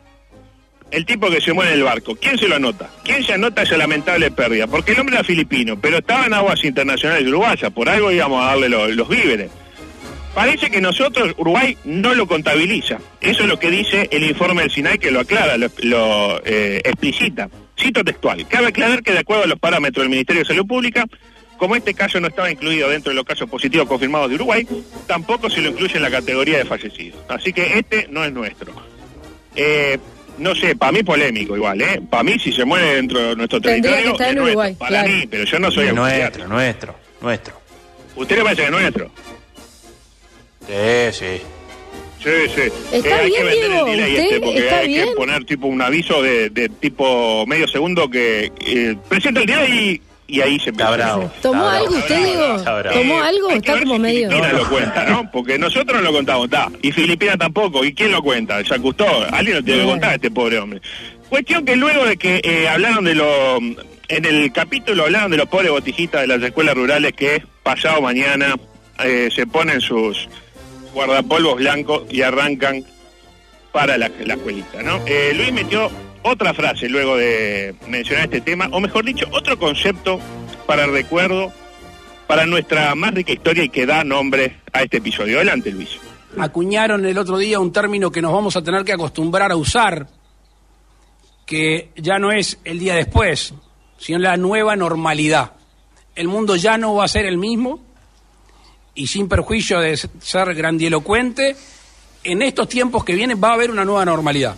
el 0.90 1.04
tipo 1.06 1.28
que 1.30 1.40
se 1.40 1.52
muere 1.52 1.72
en 1.72 1.78
el 1.78 1.84
barco, 1.84 2.14
¿quién 2.16 2.38
se 2.38 2.48
lo 2.48 2.56
anota? 2.56 2.88
¿Quién 3.04 3.22
se 3.24 3.32
anota 3.34 3.62
esa 3.62 3.76
lamentable 3.76 4.30
pérdida? 4.30 4.66
Porque 4.66 4.92
el 4.92 5.00
hombre 5.00 5.16
era 5.16 5.24
filipino, 5.24 5.78
pero 5.80 5.98
estaba 5.98 6.26
en 6.26 6.34
aguas 6.34 6.62
internacionales 6.64 7.26
uruguayas, 7.26 7.70
por 7.72 7.88
algo 7.88 8.10
íbamos 8.10 8.42
a 8.42 8.48
darle 8.48 8.68
lo- 8.70 8.88
los 8.88 9.08
víveres. 9.08 9.50
Parece 10.34 10.70
que 10.70 10.80
nosotros, 10.80 11.34
Uruguay, 11.36 11.76
no 11.84 12.14
lo 12.14 12.26
contabiliza. 12.26 12.98
Eso 13.20 13.42
es 13.42 13.48
lo 13.48 13.58
que 13.58 13.70
dice 13.70 14.08
el 14.10 14.24
informe 14.24 14.62
del 14.62 14.70
SINAI, 14.70 14.98
que 14.98 15.10
lo 15.10 15.20
aclara, 15.20 15.56
lo, 15.58 15.68
lo, 15.82 16.40
eh, 16.44 16.80
explicita. 16.84 17.50
Cito 17.78 18.02
textual. 18.02 18.46
Cabe 18.48 18.68
aclarar 18.68 19.02
que 19.02 19.12
de 19.12 19.18
acuerdo 19.18 19.44
a 19.44 19.46
los 19.46 19.58
parámetros 19.58 20.02
del 20.02 20.10
Ministerio 20.10 20.40
de 20.42 20.46
Salud 20.48 20.66
Pública, 20.66 21.04
como 21.58 21.76
este 21.76 21.92
caso 21.94 22.18
no 22.18 22.28
estaba 22.28 22.50
incluido 22.50 22.88
dentro 22.88 23.10
de 23.10 23.16
los 23.16 23.24
casos 23.24 23.48
positivos 23.48 23.86
confirmados 23.86 24.30
de 24.30 24.36
Uruguay, 24.36 24.66
tampoco 25.06 25.50
se 25.50 25.60
lo 25.60 25.68
incluye 25.70 25.96
en 25.96 26.02
la 26.02 26.10
categoría 26.10 26.58
de 26.58 26.64
fallecidos. 26.64 27.20
Así 27.28 27.52
que 27.52 27.78
este 27.78 28.06
no 28.10 28.24
es 28.24 28.32
nuestro. 28.32 28.72
Eh, 29.54 29.98
no 30.38 30.54
sé, 30.54 30.74
para 30.76 30.92
mí 30.92 31.02
polémico 31.02 31.54
igual, 31.56 31.80
¿eh? 31.82 32.00
Para 32.08 32.22
mí 32.22 32.38
si 32.38 32.52
se 32.52 32.64
muere 32.64 32.94
dentro 32.94 33.18
de 33.20 33.36
nuestro 33.36 33.60
Tendría 33.60 33.96
territorio 33.96 34.16
que 34.16 34.22
estar 34.24 34.26
es 34.26 34.30
en 34.32 34.36
nuestro. 34.38 34.50
Uruguay, 34.60 34.74
Para 34.78 34.88
claro. 34.88 35.08
mí, 35.10 35.26
pero 35.30 35.44
yo 35.44 35.58
no 35.58 35.70
soy 35.70 35.88
auxiliar. 35.88 36.20
nuestro, 36.20 36.48
nuestro, 36.48 36.94
nuestro. 37.20 37.60
¿Usted 38.16 38.36
le 38.38 38.42
parece 38.42 38.62
que 38.62 38.66
es 38.66 38.72
nuestro? 38.72 39.10
Sí, 40.66 41.12
sí. 41.12 41.42
Sí, 42.22 42.30
sí. 42.54 42.72
Está 42.92 43.16
hay 43.16 43.26
bien, 43.30 43.42
que 43.42 43.44
vender 43.48 43.68
Diego, 43.70 43.86
el 43.88 43.96
delay 43.96 44.12
¿usted 44.12 44.24
este, 44.24 44.40
porque 44.40 44.58
está 44.60 44.78
hay 44.78 44.88
bien? 44.88 45.08
que 45.08 45.14
poner 45.16 45.44
tipo 45.44 45.66
un 45.66 45.82
aviso 45.82 46.22
de, 46.22 46.50
de 46.50 46.68
tipo 46.68 47.44
medio 47.46 47.66
segundo 47.66 48.08
que 48.08 48.52
eh, 48.64 48.96
presenta 49.08 49.40
el 49.40 49.46
delay 49.46 50.00
y, 50.28 50.36
y 50.36 50.40
ahí 50.40 50.60
se 50.60 50.70
empezó. 50.70 50.92
bravo. 50.92 51.32
¿Tomó 51.42 51.68
algo 51.68 51.96
usted, 51.96 52.24
Diego? 52.24 52.62
¿Tomó 52.92 53.22
algo? 53.22 53.48
Hay 53.48 53.60
que 53.60 53.70
Está 53.72 53.80
como 53.80 53.94
si 53.94 54.00
medio... 54.00 54.28
Filipina 54.30 54.52
lo 54.52 54.68
cuenta, 54.68 55.04
¿no? 55.06 55.30
Porque 55.32 55.58
nosotros 55.58 55.96
no 56.00 56.02
lo 56.02 56.12
contamos, 56.12 56.44
está. 56.44 56.68
Y 56.80 56.92
Filipina 56.92 57.36
tampoco. 57.36 57.84
¿Y 57.84 57.92
quién 57.92 58.12
lo 58.12 58.22
cuenta? 58.22 58.64
¿Se 58.64 58.74
acustó? 58.74 59.04
Alguien 59.32 59.56
lo 59.56 59.62
tiene 59.64 59.80
que 59.80 59.86
contar 59.88 60.10
a 60.10 60.14
este 60.14 60.30
pobre 60.30 60.58
hombre. 60.60 60.80
Cuestión 61.28 61.64
que 61.64 61.74
luego 61.74 62.04
de 62.04 62.16
que 62.16 62.40
eh, 62.44 62.68
hablaron 62.68 63.04
de 63.04 63.16
lo... 63.16 63.56
En 64.08 64.24
el 64.26 64.52
capítulo 64.52 65.04
hablaron 65.04 65.30
de 65.32 65.38
los 65.38 65.48
pobres 65.48 65.70
botijistas 65.72 66.20
de 66.20 66.26
las 66.28 66.42
escuelas 66.42 66.74
rurales 66.76 67.14
que 67.14 67.42
pasado 67.64 68.00
mañana 68.00 68.54
eh, 69.02 69.28
se 69.34 69.46
ponen 69.46 69.80
sus 69.80 70.28
guardapolvos 70.92 71.56
blancos 71.56 72.02
y 72.10 72.22
arrancan 72.22 72.84
para 73.72 73.96
la, 73.96 74.10
la 74.24 74.34
escuelita, 74.34 74.82
¿no? 74.82 75.00
Eh, 75.06 75.32
Luis 75.34 75.52
metió 75.52 75.90
otra 76.22 76.54
frase 76.54 76.88
luego 76.88 77.16
de 77.16 77.74
mencionar 77.88 78.24
este 78.24 78.40
tema, 78.40 78.68
o 78.70 78.80
mejor 78.80 79.04
dicho, 79.04 79.26
otro 79.32 79.58
concepto 79.58 80.20
para 80.66 80.84
el 80.84 80.92
recuerdo 80.92 81.52
para 82.26 82.46
nuestra 82.46 82.94
más 82.94 83.12
rica 83.12 83.32
historia 83.32 83.64
y 83.64 83.68
que 83.68 83.84
da 83.84 84.04
nombre 84.04 84.60
a 84.72 84.82
este 84.82 84.98
episodio. 84.98 85.36
Adelante, 85.36 85.70
Luis. 85.70 85.98
Acuñaron 86.38 87.04
el 87.04 87.18
otro 87.18 87.36
día 87.36 87.60
un 87.60 87.72
término 87.72 88.10
que 88.10 88.22
nos 88.22 88.32
vamos 88.32 88.56
a 88.56 88.62
tener 88.62 88.84
que 88.84 88.92
acostumbrar 88.92 89.52
a 89.52 89.56
usar, 89.56 90.06
que 91.44 91.90
ya 91.96 92.18
no 92.18 92.32
es 92.32 92.58
el 92.64 92.78
día 92.78 92.94
después, 92.94 93.52
sino 93.98 94.18
la 94.18 94.36
nueva 94.36 94.76
normalidad. 94.76 95.52
El 96.14 96.28
mundo 96.28 96.56
ya 96.56 96.78
no 96.78 96.94
va 96.94 97.04
a 97.04 97.08
ser 97.08 97.26
el 97.26 97.36
mismo 97.36 97.80
y 98.94 99.06
sin 99.06 99.28
perjuicio 99.28 99.80
de 99.80 99.96
ser 99.96 100.54
grandielocuente, 100.54 101.56
en 102.24 102.42
estos 102.42 102.68
tiempos 102.68 103.04
que 103.04 103.14
vienen 103.14 103.40
va 103.42 103.50
a 103.50 103.54
haber 103.54 103.70
una 103.70 103.84
nueva 103.84 104.04
normalidad. 104.04 104.56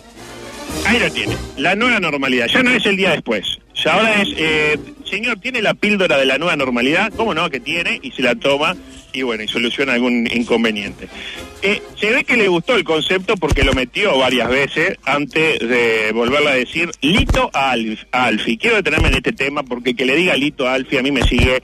Ahí 0.85 0.99
lo 0.99 1.11
tiene, 1.11 1.35
la 1.57 1.75
nueva 1.75 1.99
normalidad. 1.99 2.47
Ya 2.47 2.61
no 2.61 2.71
es 2.71 2.85
el 2.85 2.97
día 2.97 3.11
después. 3.11 3.45
Ya 3.83 3.93
ahora 3.93 4.21
es, 4.21 4.29
eh, 4.37 4.79
señor, 5.09 5.39
¿tiene 5.39 5.61
la 5.61 5.73
píldora 5.73 6.17
de 6.17 6.25
la 6.25 6.37
nueva 6.37 6.55
normalidad? 6.55 7.11
¿Cómo 7.15 7.33
no? 7.33 7.49
Que 7.49 7.59
tiene 7.59 7.99
y 8.01 8.11
se 8.11 8.21
la 8.21 8.35
toma 8.35 8.75
y 9.13 9.21
bueno, 9.21 9.43
y 9.43 9.47
soluciona 9.47 9.93
algún 9.93 10.27
inconveniente. 10.31 11.07
Eh, 11.61 11.81
se 11.99 12.11
ve 12.11 12.23
que 12.23 12.35
le 12.37 12.47
gustó 12.47 12.75
el 12.75 12.83
concepto 12.83 13.35
porque 13.37 13.63
lo 13.63 13.73
metió 13.73 14.17
varias 14.17 14.49
veces 14.49 14.97
antes 15.05 15.59
de 15.59 16.11
volverla 16.13 16.51
a 16.51 16.55
decir 16.55 16.91
Lito 17.01 17.49
a 17.53 17.71
Alf- 17.75 18.05
Alfi. 18.11 18.57
Quiero 18.57 18.75
detenerme 18.75 19.07
en 19.07 19.15
este 19.15 19.31
tema 19.31 19.63
porque 19.63 19.95
que 19.95 20.05
le 20.05 20.15
diga 20.15 20.35
Lito 20.35 20.67
a 20.67 20.73
Alfi 20.73 20.97
a 20.97 21.01
mí 21.01 21.11
me 21.11 21.23
sigue 21.23 21.63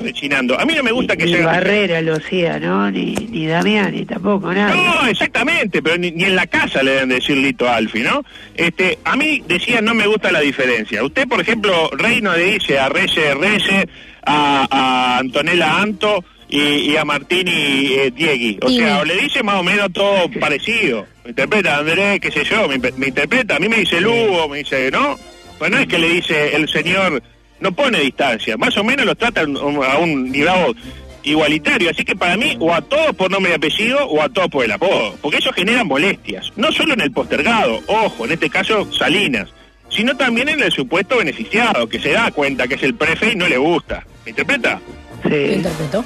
rechinando. 0.00 0.58
A 0.58 0.64
mí 0.64 0.74
no 0.74 0.82
me 0.82 0.92
gusta 0.92 1.16
que 1.16 1.24
Ni 1.24 1.32
se 1.32 1.38
haga- 1.38 1.46
Barrera 1.52 2.00
lo 2.02 2.14
hacía, 2.14 2.58
¿no? 2.58 2.90
Ni, 2.90 3.14
ni 3.14 3.46
Damiani 3.46 4.04
tampoco, 4.04 4.52
nada. 4.52 4.74
No, 4.74 5.06
exactamente, 5.08 5.82
pero 5.82 5.96
ni, 5.98 6.10
ni 6.10 6.24
en 6.24 6.36
la 6.36 6.46
casa 6.46 6.82
le 6.82 6.92
deben 6.92 7.08
decir 7.10 7.36
Lito 7.36 7.68
a 7.68 7.76
Alfi, 7.76 8.00
¿no? 8.00 8.24
Este, 8.54 8.98
a 9.04 9.16
mí 9.16 9.42
decía 9.46 9.80
no 9.80 9.94
me 9.94 10.06
gusta 10.06 10.30
la 10.32 10.40
diferencia. 10.40 11.02
Usted, 11.04 11.26
por 11.28 11.40
ejemplo, 11.40 11.90
Reino 11.96 12.34
le 12.36 12.52
dice 12.52 12.78
a 12.78 12.88
Reyes 12.88 13.34
Reyes, 13.36 13.86
a, 14.24 14.66
a 14.70 15.18
Antonella 15.18 15.80
Anto 15.80 16.24
y, 16.48 16.60
y 16.92 16.96
a 16.96 17.04
Martini 17.04 17.92
eh, 17.92 18.12
Diegui. 18.14 18.58
O 18.62 18.70
Y- 18.70 18.76
sea, 18.78 19.00
o 19.00 19.04
le 19.04 19.16
dice 19.16 19.42
más 19.42 19.56
o 19.56 19.62
menos 19.62 19.92
todo 19.92 20.30
parecido. 20.40 21.06
Me 21.24 21.30
interpreta 21.30 21.78
Andrés, 21.78 22.20
qué 22.20 22.30
sé 22.30 22.44
yo, 22.44 22.68
me, 22.68 22.78
me 22.78 23.08
interpreta, 23.08 23.56
a 23.56 23.58
mí 23.58 23.68
me 23.68 23.78
dice 23.78 24.00
Lugo, 24.00 24.48
me 24.48 24.58
dice, 24.58 24.90
¿no? 24.90 25.18
Pues 25.58 25.70
no 25.70 25.78
es 25.78 25.86
que 25.88 25.98
le 25.98 26.08
dice 26.08 26.54
el 26.56 26.68
señor, 26.68 27.22
no 27.60 27.72
pone 27.72 28.00
distancia, 28.00 28.56
más 28.56 28.76
o 28.76 28.84
menos 28.84 29.06
los 29.06 29.16
trata 29.16 29.42
a 29.42 29.98
un 29.98 30.30
nivel 30.30 30.74
igualitario, 31.22 31.90
así 31.90 32.04
que 32.04 32.16
para 32.16 32.36
mí 32.36 32.56
o 32.60 32.72
a 32.72 32.80
todos 32.80 33.14
por 33.14 33.30
nombre 33.30 33.52
y 33.52 33.54
apellido 33.54 34.06
o 34.06 34.22
a 34.22 34.28
todos 34.28 34.48
por 34.48 34.64
el 34.64 34.72
apodo, 34.72 35.16
porque 35.20 35.38
eso 35.38 35.52
genera 35.52 35.84
molestias, 35.84 36.52
no 36.56 36.72
solo 36.72 36.94
en 36.94 37.00
el 37.00 37.12
postergado, 37.12 37.80
ojo, 37.86 38.24
en 38.24 38.32
este 38.32 38.48
caso 38.48 38.90
Salinas, 38.92 39.48
sino 39.90 40.16
también 40.16 40.48
en 40.48 40.62
el 40.62 40.70
supuesto 40.72 41.18
beneficiado, 41.18 41.88
que 41.88 41.98
se 42.00 42.12
da 42.12 42.30
cuenta 42.30 42.66
que 42.68 42.74
es 42.76 42.82
el 42.82 42.94
prefe 42.94 43.32
y 43.32 43.36
no 43.36 43.48
le 43.48 43.56
gusta. 43.58 44.04
¿Me 44.24 44.30
interpreta? 44.30 44.80
¿Lo 45.24 45.30
Sí. 45.30 45.52
interpretó? 45.54 46.04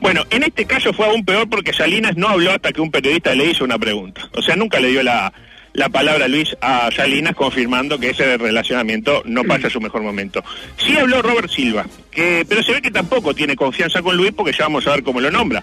Bueno, 0.00 0.24
en 0.30 0.42
este 0.42 0.64
caso 0.64 0.92
fue 0.94 1.04
aún 1.06 1.24
peor 1.24 1.48
porque 1.48 1.74
Salinas 1.74 2.16
no 2.16 2.28
habló 2.28 2.50
hasta 2.52 2.72
que 2.72 2.80
un 2.80 2.90
periodista 2.90 3.34
le 3.34 3.44
hizo 3.50 3.64
una 3.64 3.78
pregunta. 3.78 4.22
O 4.34 4.40
sea, 4.40 4.56
nunca 4.56 4.80
le 4.80 4.88
dio 4.88 5.02
la, 5.02 5.30
la 5.72 5.88
palabra 5.88 6.28
Luis 6.28 6.56
a 6.60 6.90
Salinas 6.90 7.34
confirmando 7.34 7.98
que 7.98 8.10
ese 8.10 8.36
relacionamiento 8.36 9.22
no 9.24 9.44
pasa 9.44 9.68
a 9.68 9.70
su 9.70 9.80
mejor 9.80 10.02
momento. 10.02 10.42
Sí 10.76 10.96
habló 10.96 11.22
Robert 11.22 11.50
Silva, 11.50 11.86
que, 12.10 12.44
pero 12.48 12.62
se 12.62 12.72
ve 12.72 12.82
que 12.82 12.90
tampoco 12.90 13.34
tiene 13.34 13.56
confianza 13.56 14.02
con 14.02 14.16
Luis 14.16 14.32
porque 14.32 14.52
ya 14.52 14.64
vamos 14.64 14.86
a 14.86 14.90
ver 14.90 15.02
cómo 15.02 15.20
lo 15.20 15.30
nombra. 15.30 15.62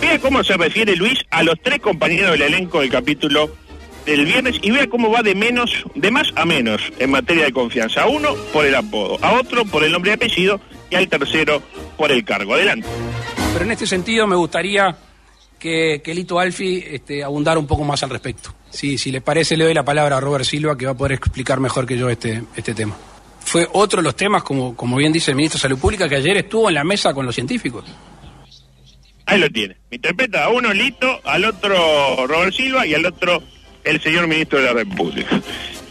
Vea 0.00 0.18
cómo 0.18 0.44
se 0.44 0.56
refiere 0.56 0.96
Luis 0.96 1.18
a 1.30 1.42
los 1.42 1.60
tres 1.62 1.80
compañeros 1.80 2.32
del 2.32 2.42
elenco 2.42 2.80
del 2.80 2.90
capítulo 2.90 3.50
del 4.04 4.24
viernes 4.24 4.58
y 4.62 4.70
vea 4.70 4.86
cómo 4.88 5.10
va 5.10 5.22
de 5.22 5.34
menos, 5.34 5.84
de 5.94 6.10
más 6.10 6.28
a 6.36 6.44
menos 6.44 6.80
en 6.98 7.10
materia 7.10 7.44
de 7.44 7.52
confianza. 7.52 8.02
A 8.02 8.06
uno 8.06 8.34
por 8.52 8.64
el 8.64 8.74
apodo, 8.74 9.18
a 9.22 9.32
otro 9.32 9.64
por 9.64 9.84
el 9.84 9.92
nombre 9.92 10.12
y 10.12 10.14
apellido 10.14 10.60
y 10.90 10.94
al 10.94 11.08
tercero 11.08 11.62
por 11.96 12.12
el 12.12 12.24
cargo. 12.24 12.54
Adelante. 12.54 12.86
Pero 13.52 13.64
en 13.64 13.72
este 13.72 13.86
sentido 13.86 14.26
me 14.26 14.36
gustaría 14.36 14.96
que, 15.66 16.00
que 16.00 16.14
Lito 16.14 16.38
Alfi 16.38 16.84
este, 16.88 17.24
abundara 17.24 17.58
un 17.58 17.66
poco 17.66 17.82
más 17.82 18.00
al 18.04 18.10
respecto. 18.10 18.54
Sí, 18.70 18.96
si 18.98 19.10
le 19.10 19.20
parece, 19.20 19.56
le 19.56 19.64
doy 19.64 19.74
la 19.74 19.84
palabra 19.84 20.16
a 20.16 20.20
Robert 20.20 20.44
Silva, 20.44 20.78
que 20.78 20.86
va 20.86 20.92
a 20.92 20.96
poder 20.96 21.14
explicar 21.14 21.58
mejor 21.58 21.86
que 21.86 21.98
yo 21.98 22.08
este, 22.08 22.44
este 22.54 22.72
tema. 22.72 22.96
Fue 23.40 23.66
otro 23.72 24.00
de 24.00 24.04
los 24.04 24.14
temas, 24.14 24.44
como, 24.44 24.76
como 24.76 24.96
bien 24.96 25.12
dice 25.12 25.32
el 25.32 25.36
ministro 25.36 25.58
de 25.58 25.62
Salud 25.62 25.78
Pública, 25.78 26.08
que 26.08 26.14
ayer 26.16 26.36
estuvo 26.36 26.68
en 26.68 26.76
la 26.76 26.84
mesa 26.84 27.12
con 27.12 27.26
los 27.26 27.34
científicos. 27.34 27.84
Ahí 29.24 29.40
lo 29.40 29.50
tiene. 29.50 29.76
Me 29.90 29.96
interpreta 29.96 30.44
a 30.44 30.50
uno 30.50 30.72
Lito, 30.72 31.20
al 31.24 31.44
otro 31.44 31.74
Robert 32.28 32.54
Silva 32.54 32.86
y 32.86 32.94
al 32.94 33.04
otro 33.04 33.42
el 33.82 34.00
señor 34.00 34.28
ministro 34.28 34.60
de 34.60 34.66
la 34.66 34.72
República. 34.72 35.42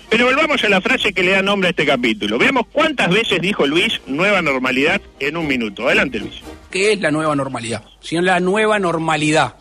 Pero 0.09 0.25
volvamos 0.25 0.63
a 0.63 0.69
la 0.69 0.79
frase 0.79 1.11
que 1.11 1.21
le 1.21 1.31
da 1.31 1.41
nombre 1.41 1.67
a 1.67 1.71
este 1.71 1.85
capítulo. 1.85 2.37
Veamos 2.37 2.67
cuántas 2.71 3.09
veces 3.09 3.41
dijo 3.41 3.67
Luis 3.67 3.99
nueva 4.07 4.41
normalidad 4.41 5.01
en 5.19 5.35
un 5.35 5.47
minuto. 5.47 5.85
Adelante, 5.87 6.19
Luis. 6.19 6.35
¿Qué 6.71 6.93
es 6.93 7.01
la 7.01 7.11
nueva 7.11 7.35
normalidad? 7.35 7.83
Sino 7.99 8.21
la 8.21 8.39
nueva 8.39 8.79
normalidad. 8.79 9.55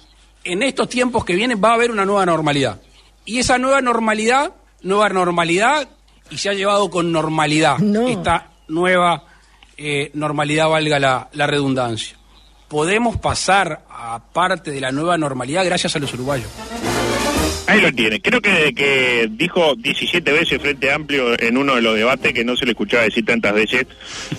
En 0.45 0.63
estos 0.63 0.89
tiempos 0.89 1.25
que 1.25 1.35
vienen 1.35 1.61
va 1.63 1.71
a 1.71 1.75
haber 1.75 1.91
una 1.91 2.05
nueva 2.05 2.27
normalidad. 2.27 2.81
Y 3.25 3.39
esa 3.39 3.57
nueva 3.59 3.81
normalidad, 3.81 4.53
nueva 4.83 5.09
normalidad, 5.09 5.89
y 6.31 6.39
se 6.39 6.51
ha 6.51 6.53
llevado 6.55 6.91
con 6.91 7.11
normalidad 7.13 7.79
No. 7.79 8.09
esta 8.09 8.51
nueva 8.69 9.25
eh, 9.77 10.11
normalidad, 10.15 10.69
valga 10.69 10.99
la, 10.99 11.29
la 11.33 11.47
redundancia. 11.47 12.17
Podemos 12.69 13.17
pasar 13.17 13.85
a 13.89 14.21
parte 14.33 14.71
de 14.71 14.81
la 14.81 14.91
nueva 14.93 15.17
normalidad 15.19 15.65
gracias 15.65 15.97
a 15.97 15.99
los 15.99 16.13
uruguayos. 16.15 16.49
Ahí 17.67 17.81
lo 17.81 17.93
tiene. 17.93 18.21
Creo 18.21 18.41
que, 18.43 18.75
que 18.75 19.29
dijo 19.31 19.75
17 19.77 20.33
veces 20.33 20.61
Frente 20.61 20.93
Amplio 20.93 21.41
en 21.41 21.57
uno 21.57 21.75
de 21.77 21.83
los 21.83 21.97
debates 21.97 22.33
que 22.35 22.45
no 22.45 22.57
se 22.57 22.67
le 22.67 22.73
escuchaba 22.73 23.05
decir 23.05 23.25
tantas 23.25 23.55
veces 23.55 23.87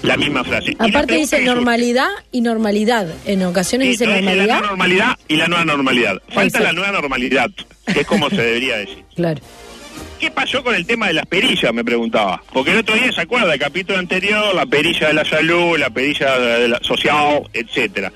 la 0.03 0.15
misma 0.15 0.44
frase. 0.44 0.75
Aparte 0.77 1.15
dice 1.15 1.41
normalidad 1.41 2.10
y 2.32 2.41
normalidad. 2.41 3.08
En 3.25 3.41
ocasiones 3.44 3.88
dice 3.89 4.03
entonces, 4.03 4.25
La 4.25 4.32
normalidad. 4.32 4.55
nueva 4.60 4.67
normalidad 4.67 5.20
y 5.27 5.36
la 5.38 5.48
nueva 5.48 5.65
normalidad. 5.65 6.22
Falta 6.27 6.44
Exacto. 6.44 6.63
la 6.67 6.74
nueva 6.74 6.91
normalidad, 6.91 7.50
que 7.91 8.01
es 8.01 8.08
como 8.08 8.29
se 8.29 8.41
debería 8.41 8.77
decir. 8.77 9.03
Claro. 9.15 9.41
¿Qué 10.20 10.29
pasó 10.32 10.63
con 10.63 10.75
el 10.75 10.86
tema 10.86 11.08
de 11.08 11.13
las 11.13 11.25
perillas? 11.25 11.74
Me 11.74 11.84
preguntaba. 11.84 12.41
Porque 12.53 12.72
el 12.72 12.77
otro 12.79 12.96
día 12.96 13.12
se 13.12 13.22
acuerda, 13.22 13.53
el 13.53 13.60
capítulo 13.60 13.98
anterior, 14.00 14.53
la 14.55 14.65
perilla 14.65 15.08
de 15.08 15.13
la 15.13 15.25
salud, 15.25 15.77
la 15.77 15.89
perilla 15.89 16.38
de 16.38 16.67
la 16.67 16.79
social, 16.84 17.44
etcétera. 17.53 18.12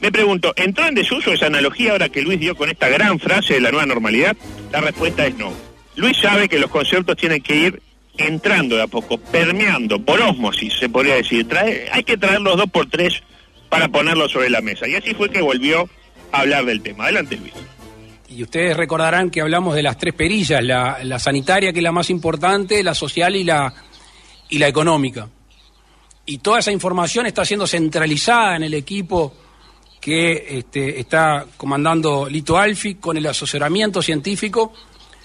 Me 0.00 0.10
pregunto, 0.10 0.52
¿entró 0.56 0.86
en 0.86 0.94
desuso 0.94 1.32
esa 1.32 1.46
analogía 1.46 1.92
ahora 1.92 2.08
que 2.08 2.22
Luis 2.22 2.40
dio 2.40 2.56
con 2.56 2.70
esta 2.70 2.88
gran 2.88 3.18
frase 3.18 3.54
de 3.54 3.60
la 3.60 3.70
nueva 3.70 3.86
normalidad? 3.86 4.36
La 4.72 4.80
respuesta 4.80 5.26
es 5.26 5.36
no. 5.36 5.52
Luis 5.96 6.16
sabe 6.16 6.48
que 6.48 6.58
los 6.58 6.70
conceptos 6.70 7.16
tienen 7.16 7.42
que 7.42 7.54
ir 7.54 7.82
entrando 8.16 8.76
de 8.76 8.82
a 8.82 8.86
poco, 8.86 9.18
permeando, 9.18 10.02
por 10.02 10.20
ósmosis, 10.20 10.74
se 10.78 10.88
podría 10.88 11.16
decir. 11.16 11.46
Hay 11.92 12.02
que 12.04 12.16
traerlos 12.16 12.56
dos 12.56 12.70
por 12.70 12.88
tres 12.88 13.22
para 13.68 13.88
ponerlos 13.88 14.32
sobre 14.32 14.48
la 14.48 14.62
mesa. 14.62 14.88
Y 14.88 14.94
así 14.94 15.14
fue 15.14 15.28
que 15.30 15.42
volvió 15.42 15.88
a 16.32 16.40
hablar 16.40 16.64
del 16.64 16.80
tema. 16.82 17.04
Adelante, 17.04 17.36
Luis. 17.36 17.52
Y 18.28 18.42
ustedes 18.42 18.76
recordarán 18.76 19.28
que 19.28 19.40
hablamos 19.40 19.74
de 19.74 19.82
las 19.82 19.98
tres 19.98 20.14
perillas, 20.14 20.62
la, 20.62 21.00
la 21.02 21.18
sanitaria, 21.18 21.72
que 21.72 21.80
es 21.80 21.82
la 21.82 21.92
más 21.92 22.08
importante, 22.10 22.82
la 22.82 22.94
social 22.94 23.36
y 23.36 23.44
la, 23.44 23.74
y 24.48 24.58
la 24.58 24.68
económica. 24.68 25.28
Y 26.24 26.38
toda 26.38 26.60
esa 26.60 26.72
información 26.72 27.26
está 27.26 27.44
siendo 27.44 27.66
centralizada 27.66 28.56
en 28.56 28.62
el 28.62 28.74
equipo 28.74 29.34
que 30.00 30.58
este, 30.58 30.98
está 30.98 31.46
comandando 31.56 32.28
Lito 32.28 32.56
Alfi 32.56 32.96
con 32.96 33.16
el 33.16 33.26
asesoramiento 33.26 34.00
científico. 34.00 34.72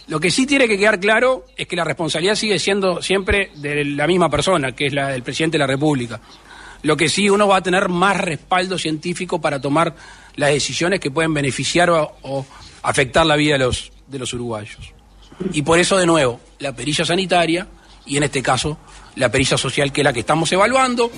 Lo 0.07 0.19
que 0.19 0.29
sí 0.29 0.45
tiene 0.45 0.67
que 0.67 0.77
quedar 0.77 0.99
claro 0.99 1.45
es 1.55 1.67
que 1.67 1.75
la 1.75 1.83
responsabilidad 1.83 2.35
sigue 2.35 2.59
siendo 2.59 3.01
siempre 3.01 3.51
de 3.55 3.85
la 3.85 4.05
misma 4.05 4.29
persona, 4.29 4.73
que 4.73 4.87
es 4.87 4.93
la 4.93 5.09
del 5.09 5.23
presidente 5.23 5.55
de 5.55 5.59
la 5.59 5.67
República. 5.67 6.19
Lo 6.83 6.95
que 6.95 7.09
sí 7.09 7.29
uno 7.29 7.47
va 7.47 7.57
a 7.57 7.63
tener 7.63 7.89
más 7.89 8.17
respaldo 8.17 8.77
científico 8.77 9.41
para 9.41 9.59
tomar 9.59 9.95
las 10.35 10.51
decisiones 10.51 10.99
que 10.99 11.09
pueden 11.09 11.33
beneficiar 11.33 11.89
o, 11.89 12.17
o 12.21 12.45
afectar 12.83 13.25
la 13.25 13.35
vida 13.35 13.53
de 13.53 13.65
los, 13.65 13.91
de 14.07 14.19
los 14.19 14.33
uruguayos. 14.33 14.93
Y 15.53 15.63
por 15.63 15.79
eso, 15.79 15.97
de 15.97 16.05
nuevo, 16.05 16.39
la 16.59 16.75
perilla 16.75 17.05
sanitaria 17.05 17.67
y 18.05 18.17
en 18.17 18.23
este 18.23 18.43
caso 18.43 18.77
la 19.15 19.31
perilla 19.31 19.57
social, 19.57 19.91
que 19.91 20.01
es 20.01 20.05
la 20.05 20.13
que 20.13 20.19
estamos 20.19 20.51
evaluando, 20.51 21.09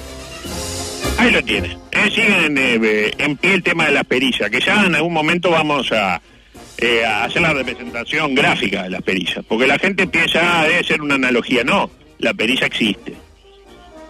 Ahí 1.17 1.31
lo 1.31 1.43
tiene. 1.43 1.77
Eh, 1.91 2.09
sigue 2.12 2.45
en, 2.45 2.57
eh, 2.57 3.12
en 3.17 3.38
pie 3.38 3.55
el 3.55 3.63
tema 3.63 3.86
de 3.86 3.91
las 3.91 4.05
perillas, 4.05 4.50
que 4.50 4.59
ya 4.59 4.86
en 4.86 4.95
algún 4.95 5.13
momento 5.13 5.50
vamos 5.50 5.91
a, 5.91 6.21
eh, 6.77 7.03
a 7.03 7.24
hacer 7.24 7.41
la 7.41 7.53
representación 7.53 8.36
gráfica 8.36 8.83
de 8.83 8.91
las 8.91 9.01
perillas. 9.01 9.43
Porque 9.47 9.67
la 9.67 9.79
gente 9.79 10.07
piensa, 10.07 10.62
ah, 10.62 10.67
debe 10.67 10.83
ser 10.83 11.01
una 11.01 11.15
analogía. 11.15 11.63
No, 11.63 11.89
la 12.19 12.33
perilla 12.33 12.67
existe. 12.67 13.13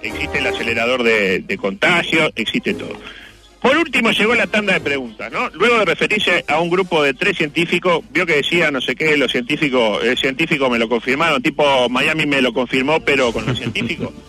existe 0.02 0.38
el 0.38 0.48
acelerador 0.48 1.04
de, 1.04 1.40
de 1.40 1.58
contagio, 1.58 2.32
existe 2.36 2.74
todo. 2.74 3.00
Por 3.62 3.76
último 3.76 4.12
llegó 4.12 4.36
la 4.36 4.48
tanda 4.48 4.74
de 4.74 4.82
preguntas, 4.82 5.32
¿no? 5.32 5.50
Luego 5.50 5.80
de 5.80 5.86
referirse 5.86 6.46
a 6.48 6.60
un 6.60 6.70
grupo 6.70 7.02
de 7.02 7.14
tres 7.14 7.38
científicos, 7.38 8.04
vio 8.12 8.26
que 8.26 8.36
decía 8.36 8.70
no 8.70 8.80
sé 8.80 8.96
qué, 8.96 9.18
los 9.18 9.32
científicos, 9.32 10.04
el 10.04 10.18
científico 10.18 10.70
me 10.70 10.78
lo 10.78 10.88
confirmaron, 10.88 11.42
tipo 11.42 11.90
Miami 11.90 12.26
me 12.26 12.42
lo 12.42 12.54
confirmó, 12.54 13.00
pero 13.00 13.34
con 13.34 13.46
los 13.46 13.58
científicos. 13.58 14.12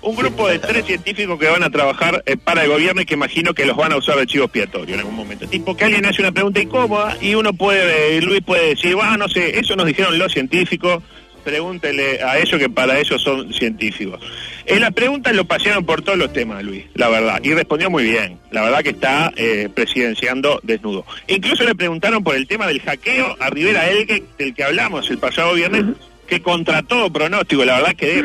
Un 0.00 0.16
grupo 0.16 0.48
de 0.48 0.58
tres 0.58 0.84
científicos 0.86 1.38
que 1.38 1.48
van 1.48 1.62
a 1.62 1.70
trabajar 1.70 2.22
eh, 2.26 2.36
para 2.36 2.62
el 2.64 2.70
gobierno 2.70 3.02
y 3.02 3.04
que 3.04 3.14
imagino 3.14 3.52
que 3.54 3.66
los 3.66 3.76
van 3.76 3.92
a 3.92 3.96
usar 3.96 4.16
de 4.16 4.26
chivo 4.26 4.44
expiatorio 4.44 4.94
en 4.94 5.00
algún 5.00 5.16
momento. 5.16 5.46
Tipo 5.48 5.76
que 5.76 5.84
alguien 5.84 6.06
hace 6.06 6.22
una 6.22 6.32
pregunta 6.32 6.60
incómoda 6.60 7.16
y 7.20 7.34
uno 7.34 7.52
puede, 7.52 8.16
eh, 8.16 8.22
Luis 8.22 8.40
puede 8.42 8.70
decir, 8.70 8.96
ah, 9.02 9.16
no 9.16 9.28
sé, 9.28 9.58
eso 9.58 9.74
nos 9.76 9.86
dijeron 9.86 10.18
los 10.18 10.32
científicos, 10.32 11.02
pregúntele 11.42 12.22
a 12.22 12.38
ellos 12.38 12.60
que 12.60 12.68
para 12.68 12.98
ellos 12.98 13.22
son 13.22 13.52
científicos. 13.52 14.20
En 14.66 14.80
las 14.80 14.92
preguntas 14.92 15.34
lo 15.34 15.46
pasearon 15.46 15.84
por 15.84 16.02
todos 16.02 16.18
los 16.18 16.32
temas, 16.32 16.62
Luis, 16.62 16.84
la 16.94 17.08
verdad, 17.08 17.40
y 17.42 17.54
respondió 17.54 17.88
muy 17.88 18.04
bien. 18.04 18.38
La 18.50 18.62
verdad 18.62 18.82
que 18.82 18.90
está 18.90 19.32
eh, 19.34 19.68
presidenciando 19.74 20.60
desnudo. 20.62 21.06
Incluso 21.26 21.64
le 21.64 21.74
preguntaron 21.74 22.22
por 22.22 22.36
el 22.36 22.46
tema 22.46 22.66
del 22.66 22.80
hackeo 22.80 23.36
a 23.40 23.48
Rivera 23.48 23.88
Elgue, 23.88 24.24
del 24.36 24.54
que 24.54 24.64
hablamos 24.64 25.10
el 25.10 25.18
pasado 25.18 25.54
viernes, 25.54 25.84
que 26.26 26.42
contra 26.42 26.82
todo 26.82 27.10
pronóstico, 27.10 27.64
la 27.64 27.76
verdad 27.76 27.96
quedé 27.96 28.22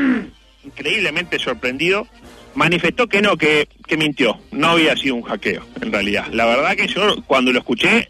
increíblemente 0.64 1.40
sorprendido, 1.40 2.08
manifestó 2.56 3.08
que 3.08 3.22
no, 3.22 3.38
que, 3.38 3.68
que 3.88 3.98
mintió, 3.98 4.40
no 4.52 4.70
había 4.70 4.96
sido 4.96 5.16
un 5.16 5.24
hackeo, 5.24 5.66
en 5.82 5.92
realidad. 5.92 6.28
La 6.32 6.46
verdad 6.46 6.76
que 6.76 6.88
yo 6.88 7.22
cuando 7.26 7.52
lo 7.52 7.60
escuché 7.60 8.10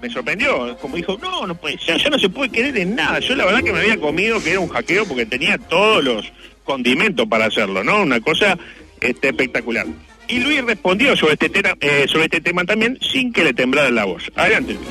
me 0.00 0.10
sorprendió, 0.10 0.76
como 0.78 0.96
dijo, 0.96 1.18
no, 1.20 1.46
no 1.46 1.54
puede 1.56 1.78
ser, 1.78 2.00
ya 2.00 2.10
no 2.10 2.18
se 2.18 2.28
puede 2.28 2.50
creer 2.50 2.76
en 2.78 2.94
nada. 2.94 3.18
Yo 3.18 3.34
la 3.34 3.44
verdad 3.44 3.62
que 3.62 3.72
me 3.72 3.80
había 3.80 3.98
comido 3.98 4.42
que 4.42 4.52
era 4.52 4.60
un 4.60 4.68
hackeo 4.68 5.06
porque 5.06 5.26
tenía 5.26 5.58
todos 5.58 6.04
los 6.04 6.32
condimentos 6.64 7.26
para 7.26 7.46
hacerlo, 7.46 7.82
¿no? 7.82 8.02
Una 8.02 8.20
cosa 8.20 8.56
este, 9.00 9.28
espectacular. 9.28 9.86
Y 10.28 10.40
Luis 10.40 10.62
respondió 10.64 11.16
sobre 11.16 11.32
este, 11.32 11.48
tema, 11.48 11.74
eh, 11.80 12.04
sobre 12.06 12.24
este 12.24 12.40
tema 12.40 12.64
también 12.64 12.98
sin 13.00 13.32
que 13.32 13.42
le 13.42 13.54
temblara 13.54 13.90
la 13.90 14.04
voz. 14.04 14.30
Adelante, 14.36 14.74
Luis. 14.74 14.86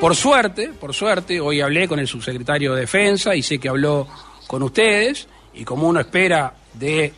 Por 0.00 0.16
suerte, 0.16 0.70
por 0.80 0.92
suerte, 0.92 1.40
hoy 1.40 1.60
hablé 1.60 1.86
con 1.86 2.00
el 2.00 2.08
subsecretario 2.08 2.74
de 2.74 2.80
Defensa 2.80 3.36
y 3.36 3.42
sé 3.42 3.58
que 3.58 3.68
habló 3.68 4.08
con 4.48 4.64
ustedes 4.64 5.28
y 5.54 5.64
como 5.64 5.88
uno 5.88 6.00
espera 6.00 6.54
de 6.74 7.12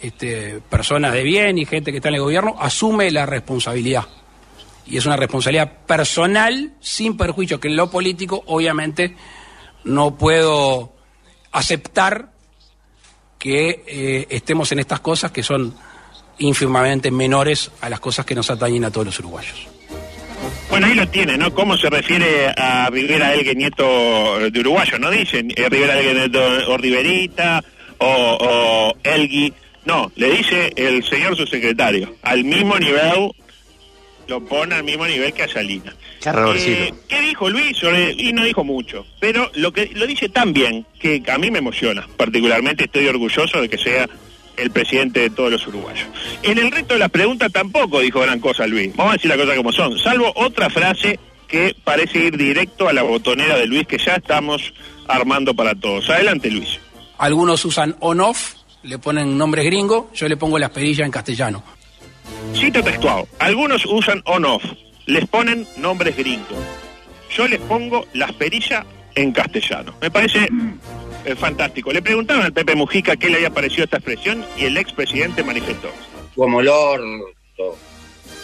este, 0.00 0.60
personas 0.68 1.12
de 1.12 1.22
bien 1.22 1.58
y 1.58 1.64
gente 1.64 1.90
que 1.90 1.98
está 1.98 2.08
en 2.08 2.16
el 2.16 2.20
gobierno, 2.20 2.56
asume 2.58 3.10
la 3.10 3.26
responsabilidad. 3.26 4.04
Y 4.86 4.96
es 4.96 5.06
una 5.06 5.16
responsabilidad 5.16 5.84
personal, 5.86 6.74
sin 6.80 7.16
perjuicio 7.16 7.58
que 7.58 7.68
en 7.68 7.76
lo 7.76 7.90
político, 7.90 8.42
obviamente, 8.46 9.16
no 9.84 10.16
puedo 10.16 10.92
aceptar 11.52 12.30
que 13.38 13.84
eh, 13.86 14.26
estemos 14.30 14.70
en 14.72 14.78
estas 14.78 15.00
cosas 15.00 15.32
que 15.32 15.42
son 15.42 15.74
ínfimamente 16.38 17.10
menores 17.10 17.70
a 17.80 17.88
las 17.88 18.00
cosas 18.00 18.26
que 18.26 18.34
nos 18.34 18.50
atañen 18.50 18.84
a 18.84 18.90
todos 18.90 19.06
los 19.06 19.18
uruguayos. 19.18 19.68
Bueno, 20.68 20.86
ahí 20.88 20.94
lo 20.94 21.08
tiene, 21.08 21.38
¿no? 21.38 21.54
¿Cómo 21.54 21.76
se 21.76 21.88
refiere 21.88 22.48
a 22.56 22.90
Rivera 22.90 23.32
Elgue 23.34 23.54
Nieto 23.54 24.38
de 24.50 24.60
uruguayo? 24.60 24.98
No 24.98 25.10
dicen 25.10 25.50
eh, 25.56 25.68
Rivera 25.68 25.98
Elgue 25.98 26.14
Nieto 26.14 26.42
o 26.68 26.76
Riverita 26.76 27.62
o, 27.98 28.36
o 28.40 28.94
Elgui. 29.02 29.52
No, 29.84 30.10
le 30.16 30.30
dice 30.32 30.72
el 30.76 31.04
señor 31.04 31.36
subsecretario. 31.36 32.16
Al 32.22 32.42
mismo 32.44 32.76
nivel, 32.78 33.30
lo 34.26 34.44
pone 34.44 34.74
al 34.74 34.82
mismo 34.84 35.06
nivel 35.06 35.32
que 35.32 35.44
a 35.44 35.48
Salina. 35.48 35.94
Qué 36.20 36.28
errorcito. 36.30 36.70
Eh, 36.82 36.94
¿Qué 37.08 37.20
dijo 37.20 37.48
Luis? 37.48 37.76
Sobre- 37.78 38.12
y 38.18 38.32
no 38.32 38.44
dijo 38.44 38.64
mucho, 38.64 39.06
pero 39.20 39.48
lo 39.54 39.72
que 39.72 39.90
lo 39.94 40.06
dice 40.06 40.28
tan 40.28 40.52
bien 40.52 40.84
que 40.98 41.22
a 41.28 41.38
mí 41.38 41.50
me 41.52 41.60
emociona. 41.60 42.06
Particularmente 42.16 42.84
estoy 42.84 43.06
orgulloso 43.06 43.60
de 43.62 43.68
que 43.68 43.78
sea 43.78 44.08
el 44.56 44.70
presidente 44.70 45.20
de 45.20 45.30
todos 45.30 45.50
los 45.50 45.66
uruguayos. 45.66 46.06
En 46.42 46.58
el 46.58 46.70
resto 46.70 46.94
de 46.94 47.00
las 47.00 47.10
preguntas 47.10 47.52
tampoco 47.52 48.00
dijo 48.00 48.20
gran 48.20 48.40
cosa 48.40 48.66
Luis. 48.66 48.94
Vamos 48.96 49.12
a 49.12 49.16
decir 49.16 49.28
las 49.28 49.38
cosas 49.38 49.56
como 49.56 49.72
son. 49.72 49.98
Salvo 49.98 50.32
otra 50.34 50.70
frase 50.70 51.18
que 51.46 51.76
parece 51.84 52.18
ir 52.18 52.36
directo 52.36 52.88
a 52.88 52.92
la 52.92 53.02
botonera 53.02 53.56
de 53.56 53.66
Luis 53.66 53.86
que 53.86 53.98
ya 53.98 54.16
estamos 54.16 54.72
armando 55.06 55.54
para 55.54 55.74
todos. 55.74 56.08
Adelante 56.10 56.50
Luis. 56.50 56.80
Algunos 57.18 57.64
usan 57.64 57.96
on-off, 58.00 58.54
le 58.82 58.98
ponen 58.98 59.38
nombres 59.38 59.64
gringos, 59.64 60.06
yo 60.14 60.28
le 60.28 60.36
pongo 60.36 60.58
las 60.58 60.70
perillas 60.70 61.06
en 61.06 61.12
castellano. 61.12 61.62
Cito 62.54 62.82
textual. 62.82 63.24
Algunos 63.38 63.86
usan 63.86 64.22
on-off. 64.24 64.64
Les 65.06 65.26
ponen 65.26 65.66
nombres 65.76 66.16
gringos. 66.16 66.58
Yo 67.30 67.46
les 67.46 67.60
pongo 67.60 68.06
las 68.12 68.32
perillas 68.32 68.84
en 69.14 69.32
castellano. 69.32 69.94
Me 70.00 70.10
parece 70.10 70.48
eh, 71.26 71.34
fantástico. 71.34 71.92
Le 71.92 72.02
preguntaron 72.02 72.44
al 72.44 72.52
Pepe 72.52 72.74
Mujica 72.74 73.16
qué 73.16 73.28
le 73.28 73.36
había 73.36 73.50
parecido 73.50 73.84
esta 73.84 73.96
expresión 73.96 74.44
y 74.56 74.64
el 74.64 74.76
expresidente 74.76 75.42
manifestó. 75.42 75.90
Como 76.34 76.60
el 76.60 76.68
orto. 76.68 77.76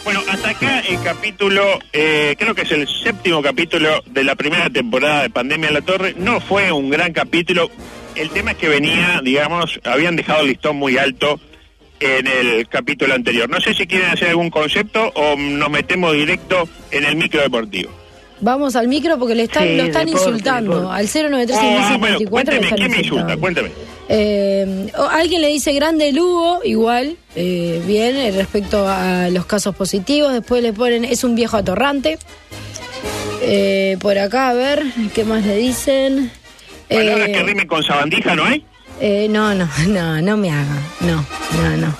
Bueno, 0.03 0.21
hasta 0.27 0.49
acá 0.49 0.81
el 0.81 1.01
capítulo, 1.01 1.79
eh, 1.93 2.35
creo 2.37 2.53
que 2.53 2.63
es 2.63 2.71
el 2.71 2.87
séptimo 2.87 3.41
capítulo 3.41 4.03
de 4.07 4.23
la 4.25 4.35
primera 4.35 4.69
temporada 4.69 5.23
de 5.23 5.29
Pandemia 5.29 5.69
en 5.69 5.73
la 5.75 5.81
Torre. 5.81 6.13
No 6.17 6.41
fue 6.41 6.71
un 6.73 6.89
gran 6.89 7.13
capítulo. 7.13 7.71
El 8.15 8.29
tema 8.29 8.51
es 8.51 8.57
que 8.57 8.67
venía, 8.67 9.21
digamos, 9.23 9.79
habían 9.85 10.17
dejado 10.17 10.41
el 10.41 10.47
listón 10.47 10.75
muy 10.75 10.97
alto 10.97 11.39
en 12.01 12.27
el 12.27 12.67
capítulo 12.67 13.13
anterior. 13.13 13.49
No 13.49 13.61
sé 13.61 13.73
si 13.73 13.87
quieren 13.87 14.09
hacer 14.09 14.29
algún 14.29 14.49
concepto 14.49 15.07
o 15.15 15.37
nos 15.37 15.69
metemos 15.69 16.13
directo 16.13 16.67
en 16.91 17.05
el 17.05 17.15
micro 17.15 17.41
deportivo. 17.41 18.02
Vamos 18.43 18.75
al 18.75 18.87
micro 18.89 19.17
porque 19.17 19.35
le 19.35 19.43
están, 19.43 19.63
Sí, 19.67 19.77
lo 19.77 19.83
están 19.83 20.09
insultando. 20.09 20.91
Al 20.91 21.05
093 21.07 21.57
Ah, 21.61 21.95
bueno, 21.97 22.17
24 22.17 22.25
lo 22.27 22.29
cuénteme, 22.29 22.61
están 22.63 22.77
¿quién 22.77 22.91
me 22.91 22.97
insulta? 22.99 23.37
Cuénteme. 23.37 23.71
Eh, 24.09 24.91
alguien 25.11 25.41
le 25.41 25.47
dice 25.47 25.71
grande 25.73 26.11
Lugo, 26.11 26.59
igual, 26.65 27.15
eh, 27.35 27.81
bien, 27.87 28.17
eh, 28.17 28.31
respecto 28.31 28.85
a 28.87 29.29
los 29.29 29.45
casos 29.45 29.73
positivos. 29.75 30.33
Después 30.33 30.61
le 30.61 30.73
ponen, 30.73 31.05
es 31.05 31.23
un 31.23 31.35
viejo 31.35 31.55
atorrante. 31.55 32.19
Eh, 33.41 33.97
por 34.01 34.17
acá, 34.17 34.49
a 34.49 34.53
ver, 34.53 34.83
¿qué 35.15 35.23
más 35.23 35.45
le 35.45 35.55
dicen? 35.57 36.31
Palabras 36.89 37.29
que 37.29 37.43
rimen 37.43 37.67
con 37.67 37.81
sabandija, 37.83 38.35
¿no 38.35 38.43
hay? 38.45 38.65
eh, 38.99 39.27
no, 39.29 39.55
no, 39.55 39.67
no, 39.87 40.21
no 40.21 40.37
me 40.37 40.51
haga. 40.51 40.77
No, 40.99 41.25
no, 41.61 41.77
no. 41.77 41.95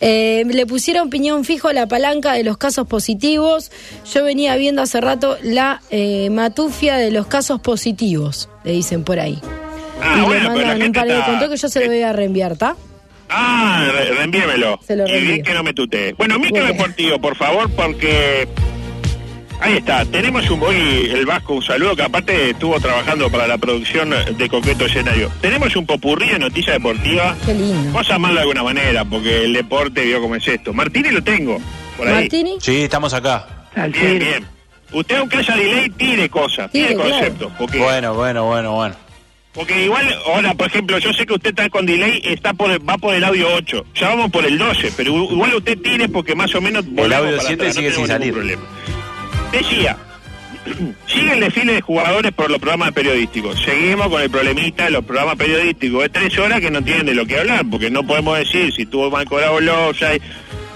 Eh, 0.00 0.44
le 0.48 0.66
pusieron 0.66 1.10
piñón 1.10 1.44
fijo 1.44 1.68
a 1.68 1.72
la 1.72 1.86
palanca 1.86 2.32
de 2.32 2.44
los 2.44 2.56
casos 2.58 2.86
positivos. 2.86 3.70
Yo 4.12 4.24
venía 4.24 4.56
viendo 4.56 4.82
hace 4.82 5.00
rato 5.00 5.36
la 5.42 5.80
eh, 5.90 6.28
matufia 6.30 6.96
de 6.96 7.10
los 7.10 7.26
casos 7.26 7.60
positivos, 7.60 8.48
le 8.64 8.72
dicen 8.72 9.04
por 9.04 9.20
ahí. 9.20 9.38
Ah, 10.00 10.14
y 10.16 10.20
le 10.20 10.26
bueno, 10.26 10.26
pero 10.26 10.40
la 10.40 10.48
mandan 10.48 10.76
un 10.76 10.82
gente 10.82 10.98
par 10.98 11.08
de 11.08 11.14
está- 11.18 11.26
contó 11.30 11.48
que 11.50 11.56
yo 11.56 11.68
se 11.68 11.80
lo 11.80 11.86
voy 11.86 12.02
a 12.02 12.12
reenviar, 12.12 12.52
¿está? 12.52 12.76
Ah, 13.28 13.88
re- 13.92 14.10
reenvíemelo. 14.14 14.78
Se 14.86 14.94
lo 14.96 15.06
y 15.06 15.10
bien 15.12 15.22
reenvío. 15.24 15.44
que 15.44 15.54
no 15.54 15.62
me 15.62 15.72
tutee. 15.72 16.12
Bueno, 16.14 16.38
micro 16.38 16.64
deportivo, 16.66 17.18
por 17.20 17.36
favor, 17.36 17.70
porque... 17.70 18.48
Ahí 19.62 19.74
está, 19.76 20.04
tenemos 20.04 20.48
un 20.50 20.60
hoy 20.62 21.08
el 21.14 21.24
Vasco, 21.24 21.54
un 21.54 21.62
saludo 21.62 21.94
que 21.94 22.02
aparte 22.02 22.50
estuvo 22.50 22.80
trabajando 22.80 23.30
para 23.30 23.46
la 23.46 23.58
producción 23.58 24.10
de 24.36 24.48
Concreto 24.48 24.86
Escenario. 24.86 25.30
Tenemos 25.40 25.76
un 25.76 25.86
popurrí 25.86 26.30
de 26.30 26.38
noticias 26.40 26.76
deportivas. 26.76 27.36
Qué 27.46 27.54
lindo. 27.54 27.92
Vamos 27.92 28.10
a 28.10 28.14
llamarlo 28.14 28.34
de 28.36 28.40
alguna 28.42 28.62
manera, 28.64 29.04
porque 29.04 29.44
el 29.44 29.52
deporte 29.52 30.04
vio 30.04 30.20
cómo 30.20 30.34
es 30.34 30.48
esto. 30.48 30.72
Martínez 30.72 31.12
lo 31.12 31.22
tengo, 31.22 31.60
por 31.96 32.08
ahí. 32.08 32.14
¿Martini? 32.14 32.56
Sí, 32.60 32.82
estamos 32.82 33.14
acá. 33.14 33.46
Bien, 33.76 34.18
bien. 34.18 34.46
Usted 34.92 35.16
aunque 35.16 35.36
haya 35.38 35.56
delay, 35.56 35.90
tire 35.90 36.28
cosas, 36.28 36.70
Tire, 36.72 36.94
claro. 36.94 37.10
conceptos, 37.10 37.52
porque... 37.56 37.78
Bueno, 37.78 38.14
bueno, 38.14 38.44
bueno, 38.44 38.72
bueno. 38.74 38.96
Porque 39.54 39.84
igual, 39.84 40.06
ahora, 40.26 40.54
por 40.54 40.66
ejemplo, 40.66 40.98
yo 40.98 41.12
sé 41.12 41.24
que 41.24 41.34
usted 41.34 41.50
está 41.50 41.68
con 41.70 41.86
delay, 41.86 42.20
está 42.24 42.52
por 42.52 42.70
el- 42.70 42.86
va 42.88 42.98
por 42.98 43.14
el 43.14 43.22
audio 43.22 43.48
8. 43.54 43.84
Ya 43.94 44.08
vamos 44.08 44.30
por 44.30 44.44
el 44.44 44.58
12, 44.58 44.92
pero 44.96 45.14
igual 45.30 45.54
usted 45.54 45.78
tire 45.78 46.08
porque 46.08 46.34
más 46.34 46.54
o 46.54 46.60
menos... 46.60 46.84
volamos 46.86 47.26
audio 47.26 47.36
para 47.36 47.48
7 47.48 47.62
atrás, 47.62 47.76
no 47.76 47.80
sigue 47.80 47.94
sin 47.94 48.06
salir. 48.06 48.32
problema. 48.32 48.62
Decía, 49.52 49.96
sigue 51.06 51.32
el 51.34 51.40
desfile 51.40 51.74
de 51.74 51.80
jugadores 51.82 52.32
por 52.32 52.50
los 52.50 52.58
programas 52.58 52.92
periodísticos. 52.92 53.60
Seguimos 53.62 54.08
con 54.08 54.22
el 54.22 54.30
problemita 54.30 54.84
de 54.84 54.90
los 54.90 55.04
programas 55.04 55.36
periodísticos 55.36 56.02
de 56.02 56.08
tres 56.08 56.38
horas 56.38 56.60
que 56.60 56.70
no 56.70 56.82
tienen 56.82 57.06
de 57.06 57.14
lo 57.14 57.26
que 57.26 57.38
hablar, 57.38 57.64
porque 57.70 57.90
no 57.90 58.02
podemos 58.06 58.38
decir 58.38 58.72
si 58.72 58.86
tuvo 58.86 59.10
mal 59.10 59.26
cobrado 59.26 59.54
offside, 59.88 60.22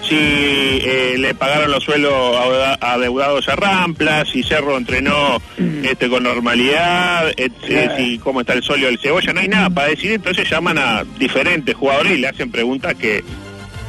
si 0.07 0.15
eh, 0.15 1.15
le 1.17 1.33
pagaron 1.33 1.71
los 1.71 1.83
sueldos 1.83 2.13
adeuda- 2.13 2.77
adeudados 2.79 3.49
a 3.49 3.55
Rampla, 3.55 4.23
si 4.25 4.43
Cerro 4.43 4.77
entrenó 4.77 5.41
este 5.83 6.07
con 6.07 6.23
normalidad, 6.23 7.29
et- 7.35 7.51
eh, 7.67 7.89
si 7.97 8.17
cómo 8.19 8.41
está 8.41 8.53
el 8.53 8.63
solio 8.63 8.85
del 8.87 8.99
cebolla, 8.99 9.33
no 9.33 9.39
hay 9.41 9.47
nada 9.49 9.69
para 9.69 9.87
decir, 9.89 10.11
entonces 10.11 10.49
llaman 10.49 10.77
a 10.77 11.03
diferentes 11.17 11.75
jugadores 11.75 12.13
y 12.13 12.17
le 12.21 12.27
hacen 12.27 12.51
preguntas 12.51 12.93
que, 12.95 13.23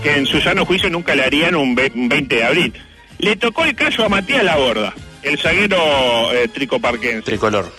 que 0.03 0.17
en 0.17 0.27
su 0.27 0.41
sano 0.41 0.65
juicio 0.65 0.89
nunca 0.91 1.15
le 1.15 1.25
harían 1.25 1.55
un 1.55 1.75
20 1.75 2.35
de 2.35 2.45
abril. 2.45 2.73
Le 3.19 3.37
tocó 3.37 3.65
el 3.65 3.75
caso 3.75 4.05
a 4.05 4.09
Matías 4.09 4.45
Laborda, 4.45 4.95
el 5.23 5.39
zaguero 5.39 5.77
eh, 6.33 6.49
tricoparquense. 6.49 7.23
Tricolor. 7.23 7.73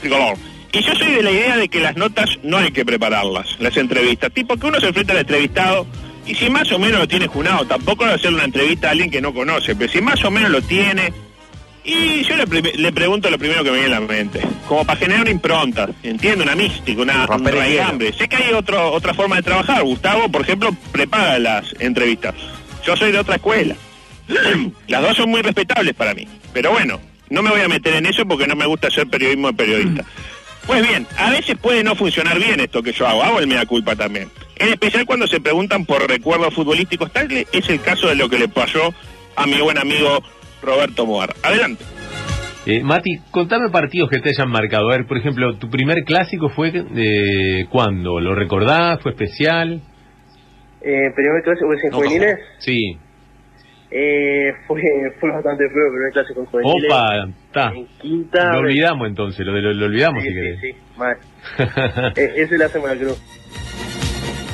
Tricolor. 0.00 0.36
Y 0.72 0.82
yo 0.82 0.94
soy 0.94 1.12
de 1.12 1.22
la 1.22 1.30
idea 1.30 1.56
de 1.56 1.68
que 1.68 1.80
las 1.80 1.96
notas 1.96 2.30
no 2.42 2.56
hay 2.58 2.72
que 2.72 2.84
prepararlas, 2.84 3.46
las 3.60 3.76
entrevistas. 3.76 4.32
Tipo 4.32 4.56
que 4.56 4.66
uno 4.66 4.80
se 4.80 4.86
enfrenta 4.88 5.12
al 5.12 5.20
entrevistado 5.20 5.86
y 6.26 6.34
si 6.34 6.48
más 6.50 6.70
o 6.72 6.78
menos 6.78 6.98
lo 7.00 7.06
tiene 7.08 7.26
junado, 7.26 7.66
tampoco 7.66 8.04
va 8.04 8.12
a 8.12 8.14
hacer 8.14 8.32
una 8.32 8.44
entrevista 8.44 8.88
a 8.88 8.92
alguien 8.92 9.10
que 9.10 9.20
no 9.20 9.34
conoce, 9.34 9.76
pero 9.76 9.92
si 9.92 10.00
más 10.00 10.24
o 10.24 10.30
menos 10.30 10.50
lo 10.50 10.62
tiene, 10.62 11.12
Y 11.84 12.22
yo 12.24 12.36
le, 12.36 12.46
pre- 12.46 12.72
le 12.76 12.92
pregunto 12.92 13.28
lo 13.28 13.38
primero 13.38 13.64
que 13.64 13.70
me 13.72 13.78
viene 13.80 13.96
a 13.96 14.00
la 14.00 14.06
mente, 14.06 14.40
como 14.68 14.84
para 14.84 14.98
generar 15.00 15.22
una 15.22 15.30
impronta, 15.32 15.88
entiendo, 16.04 16.44
una 16.44 16.54
mística, 16.54 17.02
una 17.02 17.26
un 17.28 17.44
raigambre. 17.44 18.12
Sé 18.12 18.28
que 18.28 18.36
hay 18.36 18.52
otro, 18.54 18.92
otra 18.92 19.12
forma 19.14 19.34
de 19.36 19.42
trabajar. 19.42 19.82
Gustavo, 19.82 20.28
por 20.30 20.42
ejemplo, 20.42 20.70
prepara 20.92 21.40
las 21.40 21.74
entrevistas. 21.80 22.34
Yo 22.86 22.96
soy 22.96 23.10
de 23.10 23.18
otra 23.18 23.34
escuela. 23.34 23.74
Las 24.88 25.02
dos 25.02 25.16
son 25.16 25.30
muy 25.30 25.42
respetables 25.42 25.94
para 25.94 26.14
mí. 26.14 26.26
Pero 26.52 26.70
bueno, 26.70 27.00
no 27.30 27.42
me 27.42 27.50
voy 27.50 27.60
a 27.60 27.68
meter 27.68 27.94
en 27.94 28.06
eso 28.06 28.26
porque 28.26 28.46
no 28.46 28.56
me 28.56 28.66
gusta 28.66 28.88
hacer 28.88 29.06
periodismo 29.08 29.48
de 29.48 29.54
periodista. 29.54 30.04
Pues 30.66 30.86
bien, 30.86 31.06
a 31.18 31.30
veces 31.30 31.56
puede 31.58 31.82
no 31.82 31.96
funcionar 31.96 32.38
bien 32.38 32.60
esto 32.60 32.82
que 32.82 32.92
yo 32.92 33.06
hago, 33.06 33.22
hago 33.22 33.40
el 33.40 33.48
mea 33.48 33.66
culpa 33.66 33.96
también. 33.96 34.28
En 34.56 34.68
especial 34.68 35.06
cuando 35.06 35.26
se 35.26 35.40
preguntan 35.40 35.84
por 35.84 36.08
recuerdos 36.08 36.54
futbolísticos, 36.54 37.12
tal 37.12 37.32
es 37.32 37.68
el 37.68 37.80
caso 37.80 38.08
de 38.08 38.14
lo 38.14 38.28
que 38.28 38.38
le 38.38 38.48
pasó 38.48 38.94
a 39.34 39.46
mi 39.46 39.60
buen 39.60 39.78
amigo 39.78 40.22
Roberto 40.62 41.04
Moar. 41.04 41.34
Adelante. 41.42 41.84
Eh, 42.64 42.80
Mati, 42.84 43.18
contame 43.32 43.70
partidos 43.70 44.08
que 44.08 44.20
te 44.20 44.28
hayan 44.28 44.48
marcado. 44.48 44.88
A 44.88 44.96
ver, 44.96 45.06
por 45.06 45.18
ejemplo, 45.18 45.56
tu 45.56 45.68
primer 45.68 46.04
clásico 46.04 46.48
fue 46.48 46.72
eh, 46.94 47.66
¿cuándo? 47.70 48.20
¿Lo 48.20 48.36
recordás? 48.36 49.00
¿Fue 49.02 49.10
especial? 49.12 49.82
Eh, 50.80 51.10
primer 51.14 51.42
clase 51.42 51.60
en 51.64 51.90
No, 51.90 51.96
juveniles 51.96 52.38
Sí. 52.58 52.98
Eh, 53.94 54.52
fue, 54.66 54.80
fue 55.20 55.30
bastante 55.30 55.64
feo, 55.68 55.90
primer 55.92 56.12
clase 56.12 56.34
con 56.34 56.46
juveniles. 56.46 56.90
Opa, 56.92 57.28
está. 57.46 57.72
Quinta. 58.00 58.52
Lo 58.52 58.58
olvidamos 58.60 59.08
entonces, 59.08 59.44
lo, 59.46 59.52
lo, 59.52 59.72
lo 59.72 59.86
olvidamos 59.86 60.22
Sí, 60.22 60.28
si 60.28 60.34
sí, 60.34 60.40
querés. 60.40 60.60
sí, 60.60 60.74
mal. 60.96 61.16
Eh, 62.16 62.32
ese 62.36 62.58
la 62.58 62.68
semana 62.68 62.94
cruz. 62.96 63.20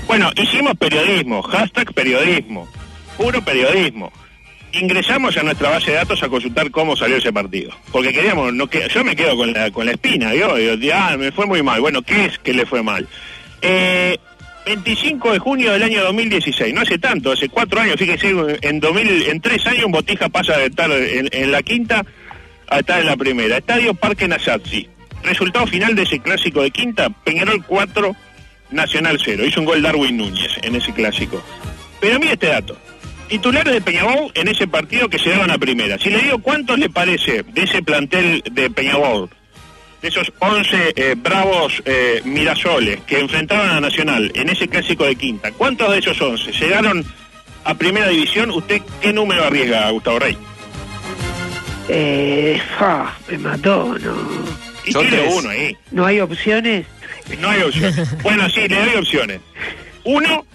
Bueno, 0.07 0.31
hicimos 0.37 0.75
periodismo, 0.79 1.43
hashtag 1.43 1.93
periodismo, 1.93 2.67
puro 3.17 3.43
periodismo. 3.43 4.11
Ingresamos 4.73 5.37
a 5.37 5.43
nuestra 5.43 5.71
base 5.71 5.91
de 5.91 5.97
datos 5.99 6.23
a 6.23 6.29
consultar 6.29 6.71
cómo 6.71 6.95
salió 6.97 7.17
ese 7.17 7.33
partido. 7.33 7.71
Porque 7.93 8.13
queríamos, 8.13 8.53
no 8.55 8.67
que, 8.67 8.87
yo 8.89 9.03
me 9.05 9.17
quedo 9.17 9.37
con 9.37 9.53
la, 9.53 9.71
con 9.71 9.87
la 9.87 9.93
espina. 9.93 10.31
Digo, 10.33 10.55
digo, 10.55 10.95
ah, 10.95 11.17
me 11.19 11.33
fue 11.33 11.47
muy 11.47 11.63
mal. 11.63 11.81
Bueno, 11.81 12.03
¿qué 12.03 12.27
es 12.27 12.39
que 12.39 12.53
le 12.53 12.67
fue 12.67 12.83
mal? 12.83 13.07
Eh, 13.63 14.19
25 14.69 15.33
de 15.33 15.39
junio 15.39 15.73
del 15.73 15.83
año 15.83 16.03
2016, 16.03 16.75
no 16.75 16.83
hace 16.83 16.99
tanto, 16.99 17.33
hace 17.33 17.49
cuatro 17.49 17.81
años, 17.81 17.97
fíjese, 17.97 18.35
en, 18.61 18.81
2000, 18.81 19.23
en 19.23 19.41
tres 19.41 19.67
años 19.67 19.91
Botija 19.91 20.29
pasa 20.29 20.59
de 20.59 20.67
estar 20.67 20.91
en, 20.91 21.27
en 21.33 21.51
la 21.51 21.63
quinta 21.63 22.05
a 22.69 22.81
estar 22.81 23.01
en 23.01 23.07
la 23.07 23.17
primera. 23.17 23.57
Estadio 23.57 23.95
Parque 23.95 24.29
Nasazzi. 24.29 24.87
Resultado 25.23 25.67
final 25.67 25.95
de 25.95 26.03
ese 26.03 26.19
clásico 26.21 26.61
de 26.61 26.71
quinta, 26.71 27.09
Peñarol 27.09 27.65
4, 27.65 28.15
Nacional 28.71 29.19
0. 29.25 29.47
Hizo 29.47 29.61
un 29.61 29.67
gol 29.67 29.81
Darwin 29.81 30.19
Núñez 30.19 30.53
en 30.61 30.75
ese 30.75 30.93
clásico. 30.93 31.43
Pero 31.99 32.21
mire 32.21 32.35
este 32.35 32.49
dato. 32.49 32.77
Titulares 33.27 33.73
de 33.73 33.81
Peñarol 33.81 34.31
en 34.35 34.49
ese 34.49 34.69
partido 34.69 35.09
que 35.09 35.19
se 35.19 35.31
daban 35.31 35.51
a 35.51 35.57
primera. 35.57 35.99
Si 35.99 36.11
le 36.11 36.21
digo 36.21 36.41
cuántos 36.41 36.79
le 36.79 36.91
parece 36.91 37.43
de 37.43 37.63
ese 37.63 37.83
plantel 37.83 38.43
de 38.53 38.69
Peñarol, 38.69 39.31
de 40.03 40.09
esos 40.09 40.33
11 40.39 40.93
eh, 40.95 41.15
bravos 41.17 41.83
eh, 41.85 42.21
Mirasoles 42.25 43.01
que 43.01 43.19
enfrentaban 43.19 43.71
a 43.71 43.81
Nacional 43.81 44.31
en 44.35 44.49
ese 44.49 44.69
clásico 44.69 45.05
de 45.05 45.17
quinta, 45.17 45.53
¿cuántos 45.53 45.91
de 45.91 45.99
esos 45.99 46.21
11 46.21 46.53
llegaron 46.53 47.05
a 47.65 47.75
primera 47.75 48.09
división? 48.09 48.51
¿Usted 48.51 48.81
qué 49.01 49.13
número 49.13 49.45
arriesga, 49.45 49.91
Gustavo 49.91 50.19
Rey? 50.21 50.37
Eh, 51.89 52.61
fa, 52.79 53.17
me 53.29 53.39
mató, 53.39 53.97
no. 53.99 54.15
Y 54.85 54.93
tiene 54.93 55.23
uno 55.29 55.49
ahí. 55.49 55.77
¿No 55.91 56.07
hay 56.07 56.21
opciones? 56.21 56.87
No 57.41 57.49
hay 57.51 57.63
opciones. 57.63 58.23
bueno, 58.23 58.49
sí, 58.49 58.69
le 58.69 58.77
doy 58.77 58.95
opciones. 58.97 59.41
¿Uno, 60.05 60.47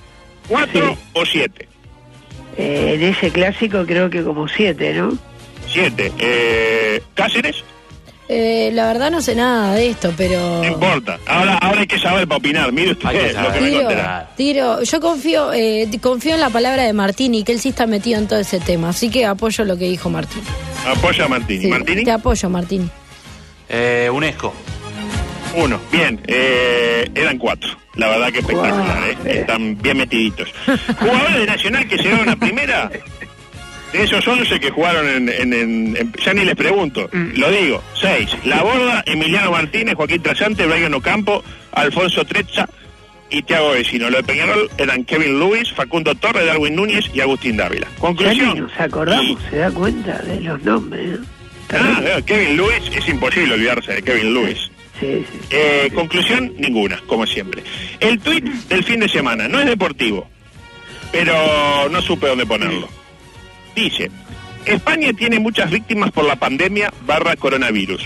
cuatro 0.48 0.98
o 1.14 1.26
siete? 1.26 1.68
Eh, 2.58 2.94
en 2.96 3.04
ese 3.04 3.32
clásico 3.32 3.86
creo 3.86 4.10
que 4.10 4.24
como 4.24 4.48
siete, 4.48 4.94
¿no? 4.94 5.18
Siete. 5.68 6.12
Eh, 6.20 7.02
¿Cáceres? 7.16 7.64
Eh, 8.30 8.72
la 8.74 8.88
verdad 8.88 9.12
no 9.12 9.22
sé 9.22 9.36
nada 9.36 9.74
de 9.76 9.90
esto, 9.90 10.14
pero... 10.16 10.60
No 10.60 10.66
importa. 10.66 11.20
Ahora, 11.28 11.56
ahora 11.58 11.82
hay 11.82 11.88
que 11.88 12.00
saber 12.00 12.28
para 12.28 12.38
opinar. 12.38 12.72
Mire 12.72 12.92
usted 12.92 13.34
lo 13.42 13.52
que 13.54 13.60
me 13.62 13.70
Tiro, 13.70 13.80
contará. 13.86 14.30
tiro, 14.38 14.82
yo 14.84 15.00
confío, 15.02 15.52
eh, 15.54 15.90
confío 16.02 16.36
en 16.36 16.40
la 16.42 16.50
palabra 16.50 16.84
de 16.84 16.94
Martini, 16.94 17.44
que 17.44 17.52
él 17.52 17.60
sí 17.60 17.70
está 17.70 17.86
metido 17.86 18.20
en 18.20 18.28
todo 18.28 18.40
ese 18.40 18.60
tema, 18.60 18.90
así 18.90 19.10
que 19.10 19.26
apoyo 19.26 19.66
lo 19.66 19.78
que 19.78 19.86
dijo 19.90 20.10
Martín. 20.10 20.42
Apoya 20.88 21.26
a 21.26 21.28
Martini. 21.28 21.62
Sí, 21.64 21.68
¿Martini? 21.68 22.04
Te 22.06 22.12
apoyo, 22.12 22.50
Martín. 22.50 22.90
Eh, 23.70 24.10
UNESCO. 24.12 24.54
Uno. 25.56 25.80
Bien. 25.92 26.20
Eh, 26.26 27.10
eran 27.14 27.38
cuatro. 27.38 27.70
La 27.96 28.08
verdad 28.10 28.32
que 28.32 28.40
espectacular, 28.40 29.10
¿eh? 29.10 29.18
Están 29.42 29.80
bien 29.80 29.98
metiditos. 29.98 30.50
Jugadores 31.00 31.36
de 31.38 31.46
Nacional 31.46 31.88
que 31.88 31.98
llegaron 31.98 32.28
a 32.28 32.36
primera. 32.36 32.90
De 33.94 34.04
esos 34.04 34.28
11 34.28 34.60
que 34.60 34.70
jugaron 34.72 35.08
en, 35.08 35.30
en- 35.30 35.54
en- 35.54 35.96
en- 35.98 36.14
Ya 36.26 36.34
ni 36.34 36.44
les 36.44 36.56
pregunto. 36.56 37.10
Lo 37.14 37.50
digo. 37.52 37.82
Seis. 37.94 38.30
La 38.44 38.62
Borda, 38.64 39.04
Emiliano 39.06 39.52
Martínez, 39.52 39.96
Joaquín 39.96 40.22
Trasante, 40.22 40.66
Brian 40.66 40.94
Ocampo, 40.96 41.44
Alfonso 41.72 42.26
Trezza 42.26 42.68
y 43.30 43.42
Thiago 43.44 43.72
Vecino. 43.72 44.10
Lo 44.10 44.18
de 44.18 44.24
Peñarol 44.24 44.70
eran 44.78 45.04
Kevin 45.06 45.40
Lewis, 45.40 45.72
Facundo 45.72 46.14
Torres, 46.16 46.46
Darwin 46.46 46.76
Núñez 46.76 47.06
y 47.14 47.22
Agustín 47.22 47.56
Dávila. 47.56 47.88
Conclusión. 48.00 48.60
nos 48.60 48.80
acordamos, 48.80 49.40
se 49.50 49.58
da 49.58 49.72
cuenta 49.72 50.18
de 50.24 50.42
los 50.42 50.62
nombres, 50.64 51.20
¿no? 51.20 51.26
Ah, 51.72 52.02
eh, 52.04 52.24
Kevin 52.26 52.58
Lewis, 52.58 52.92
es 52.96 53.08
imposible 53.08 53.54
olvidarse 53.54 53.94
de 53.94 54.02
Kevin 54.04 54.34
Lewis. 54.34 54.58
Sí, 55.00 55.26
sí. 55.32 55.40
Eh, 55.52 55.90
conclusión, 55.96 56.54
ninguna, 56.58 57.00
como 57.08 57.26
siempre. 57.26 57.64
El 58.00 58.20
tuit 58.20 58.44
del 58.46 58.84
fin 58.84 59.00
de 59.00 59.08
semana 59.10 59.48
no 59.48 59.60
es 59.60 59.66
deportivo, 59.66 60.28
pero 61.12 61.90
no 61.90 62.02
supe 62.02 62.28
dónde 62.28 62.46
ponerlo. 62.46 62.88
Dice, 63.76 64.12
España 64.66 65.12
tiene 65.14 65.40
muchas 65.40 65.72
víctimas 65.72 66.12
por 66.12 66.26
la 66.26 66.36
pandemia 66.36 66.94
barra 67.06 67.36
coronavirus. 67.36 68.04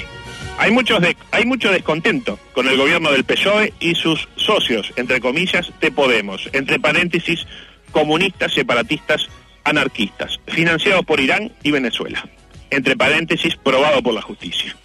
Hay, 0.60 0.72
muchos 0.72 1.00
de- 1.02 1.16
hay 1.32 1.46
mucho 1.46 1.72
descontento 1.72 2.40
con 2.54 2.68
el 2.68 2.78
gobierno 2.78 3.12
del 3.12 3.24
PSOE 3.26 3.74
y 3.80 3.94
sus 3.96 4.28
socios, 4.36 4.92
entre 4.96 5.20
comillas, 5.20 5.72
de 5.80 5.92
Podemos, 5.92 6.50
entre 6.54 6.80
paréntesis, 6.80 7.46
comunistas, 7.92 8.54
separatistas, 8.54 9.28
anarquistas, 9.64 10.40
financiados 10.48 11.06
por 11.06 11.20
Irán 11.20 11.52
y 11.64 11.72
Venezuela, 11.72 12.26
entre 12.72 12.96
paréntesis, 12.96 13.56
probado 13.56 14.02
por 14.02 14.14
la 14.16 14.22
justicia. 14.22 14.76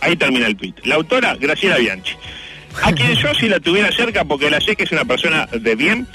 Ahí 0.00 0.16
termina 0.16 0.46
el 0.46 0.56
tuit. 0.56 0.84
La 0.84 0.96
autora, 0.96 1.36
Graciela 1.36 1.76
Bianchi. 1.78 2.14
A 2.82 2.92
quien 2.92 3.14
yo, 3.14 3.32
si 3.34 3.48
la 3.48 3.60
tuviera 3.60 3.92
cerca, 3.92 4.24
porque 4.24 4.50
la 4.50 4.60
sé 4.60 4.74
que 4.74 4.82
es 4.82 4.90
una 4.92 5.04
persona 5.04 5.46
de 5.46 5.76
bien, 5.76 6.08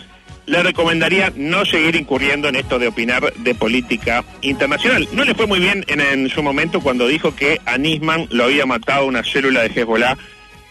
le 0.49 0.63
recomendaría 0.63 1.31
no 1.35 1.63
seguir 1.63 1.95
incurriendo 1.95 2.47
en 2.47 2.55
esto 2.55 2.79
de 2.79 2.87
opinar 2.87 3.33
de 3.33 3.53
política 3.53 4.25
internacional. 4.41 5.07
No 5.13 5.23
le 5.23 5.35
fue 5.35 5.45
muy 5.45 5.59
bien 5.59 5.85
en, 5.87 6.27
su 6.29 6.41
momento 6.41 6.81
cuando 6.81 7.07
dijo 7.07 7.35
que 7.35 7.61
a 7.65 7.77
Nisman 7.77 8.27
lo 8.31 8.45
había 8.45 8.65
matado 8.65 9.05
una 9.05 9.23
célula 9.23 9.61
de 9.61 9.67
Hezbollah 9.67 10.17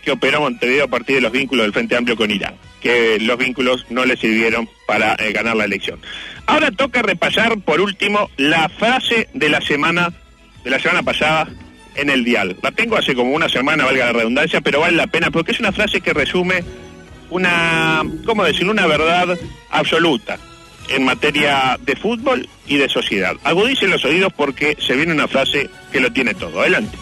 que 0.03 0.11
operó 0.11 0.41
Montevideo 0.41 0.87
a 0.87 0.89
partir 0.89 1.17
de 1.17 1.21
los 1.23 1.31
vínculos 1.31 1.65
del 1.65 1.73
Frente 1.73 1.97
Amplio 1.97 2.17
con 2.17 2.31
Irán, 2.31 2.57
que 2.81 3.19
los 3.21 3.39
vínculos 3.39 3.87
no 3.89 4.05
le 4.05 4.17
sirvieron 4.17 4.69
para 4.87 5.15
eh, 5.15 5.33
ganar 5.33 5.57
la 5.57 5.65
elección. 5.65 6.01
Ahora 6.47 6.73
toca 6.73 7.03
repasar 7.03 7.61
por 7.61 7.81
último 7.81 8.31
la 8.37 8.69
frase 8.69 9.29
de 9.33 9.49
la 9.49 9.61
semana 9.61 10.13
de 10.65 10.71
la 10.71 10.81
semana 10.81 11.05
pasada 11.05 11.49
en 11.95 12.11
el 12.11 12.25
dial. 12.25 12.57
La 12.63 12.73
tengo 12.73 12.97
hace 12.97 13.15
como 13.15 13.33
una 13.33 13.49
semana, 13.49 13.85
valga 13.85 14.07
la 14.07 14.13
redundancia, 14.13 14.61
pero 14.61 14.81
vale 14.81 14.97
la 14.97 15.07
pena 15.07 15.31
porque 15.31 15.53
es 15.53 15.61
una 15.61 15.73
frase 15.73 16.01
que 16.01 16.13
resume 16.13 16.65
una, 17.31 18.03
¿cómo 18.25 18.45
decirlo? 18.45 18.73
Una 18.73 18.87
verdad 18.87 19.39
absoluta 19.71 20.39
en 20.89 21.05
materia 21.05 21.79
de 21.81 21.97
fútbol 21.97 22.49
y 22.67 22.77
de 22.77 22.89
sociedad. 22.89 23.35
Agudicen 23.45 23.91
los 23.91 24.05
oídos 24.05 24.33
porque 24.33 24.77
se 24.79 24.97
viene 24.97 25.13
una 25.13 25.29
frase 25.29 25.69
que 25.93 26.01
lo 26.01 26.13
tiene 26.13 26.35
todo. 26.35 26.61
Adelante. 26.61 26.97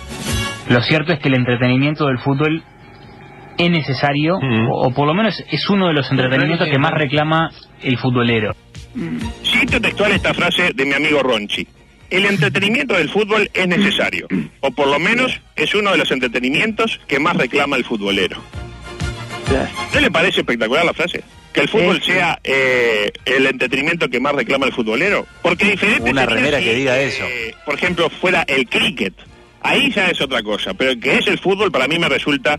Lo 0.68 0.80
cierto 0.82 1.12
es 1.12 1.20
que 1.20 1.28
el 1.28 1.34
entretenimiento 1.34 2.06
del 2.06 2.18
fútbol 2.18 2.62
es 3.56 3.70
necesario, 3.70 4.34
o, 4.36 4.86
o 4.86 4.90
por 4.92 5.06
lo 5.06 5.14
menos 5.14 5.42
es 5.50 5.70
uno 5.70 5.86
de 5.86 5.94
los 5.94 6.10
entretenimientos 6.10 6.68
que 6.68 6.78
más 6.78 6.92
reclama 6.92 7.50
el 7.82 7.96
futbolero. 7.98 8.54
Cito 9.44 9.80
textual 9.80 10.12
esta 10.12 10.34
frase 10.34 10.72
de 10.74 10.84
mi 10.84 10.94
amigo 10.94 11.22
Ronchi. 11.22 11.66
El 12.08 12.24
entretenimiento 12.24 12.94
del 12.94 13.08
fútbol 13.08 13.50
es 13.52 13.66
necesario, 13.66 14.28
o 14.60 14.70
por 14.70 14.86
lo 14.88 14.98
menos 14.98 15.40
es 15.56 15.74
uno 15.74 15.90
de 15.90 15.98
los 15.98 16.10
entretenimientos 16.10 17.00
que 17.08 17.18
más 17.18 17.36
reclama 17.36 17.76
el 17.76 17.84
futbolero. 17.84 18.40
¿No 19.94 20.00
le 20.00 20.10
parece 20.10 20.40
espectacular 20.40 20.84
la 20.84 20.92
frase? 20.94 21.22
Que 21.52 21.60
el 21.62 21.68
fútbol 21.68 22.02
sea 22.02 22.38
eh, 22.44 23.10
el 23.24 23.46
entretenimiento 23.46 24.08
que 24.08 24.20
más 24.20 24.34
reclama 24.34 24.66
el 24.66 24.72
futbolero. 24.72 25.26
Porque 25.42 25.70
diferente 25.70 26.10
Una 26.10 26.26
remera 26.26 26.58
que 26.60 26.74
diga 26.74 26.98
eh, 27.00 27.06
eso. 27.08 27.24
por 27.64 27.74
ejemplo, 27.76 28.10
fuera 28.10 28.44
el 28.46 28.68
cricket. 28.68 29.14
Ahí 29.62 29.90
ya 29.90 30.08
es 30.08 30.20
otra 30.20 30.42
cosa, 30.42 30.74
pero 30.74 30.98
que 31.00 31.16
es 31.18 31.26
el 31.26 31.38
fútbol 31.38 31.72
para 31.72 31.88
mí 31.88 31.98
me 31.98 32.08
resulta 32.08 32.58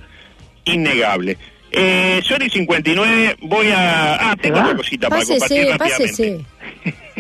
innegable. 0.66 1.38
Eh, 1.72 2.22
Sony 2.24 2.50
59, 2.52 3.38
voy 3.42 3.68
a... 3.68 4.32
Ah, 4.32 4.36
tengo 4.42 4.60
una 4.60 4.76
cosita 4.76 5.10
para 5.10 5.24
compartir 5.24 5.68
rápidamente. 5.68 6.08
pásese. 6.08 6.46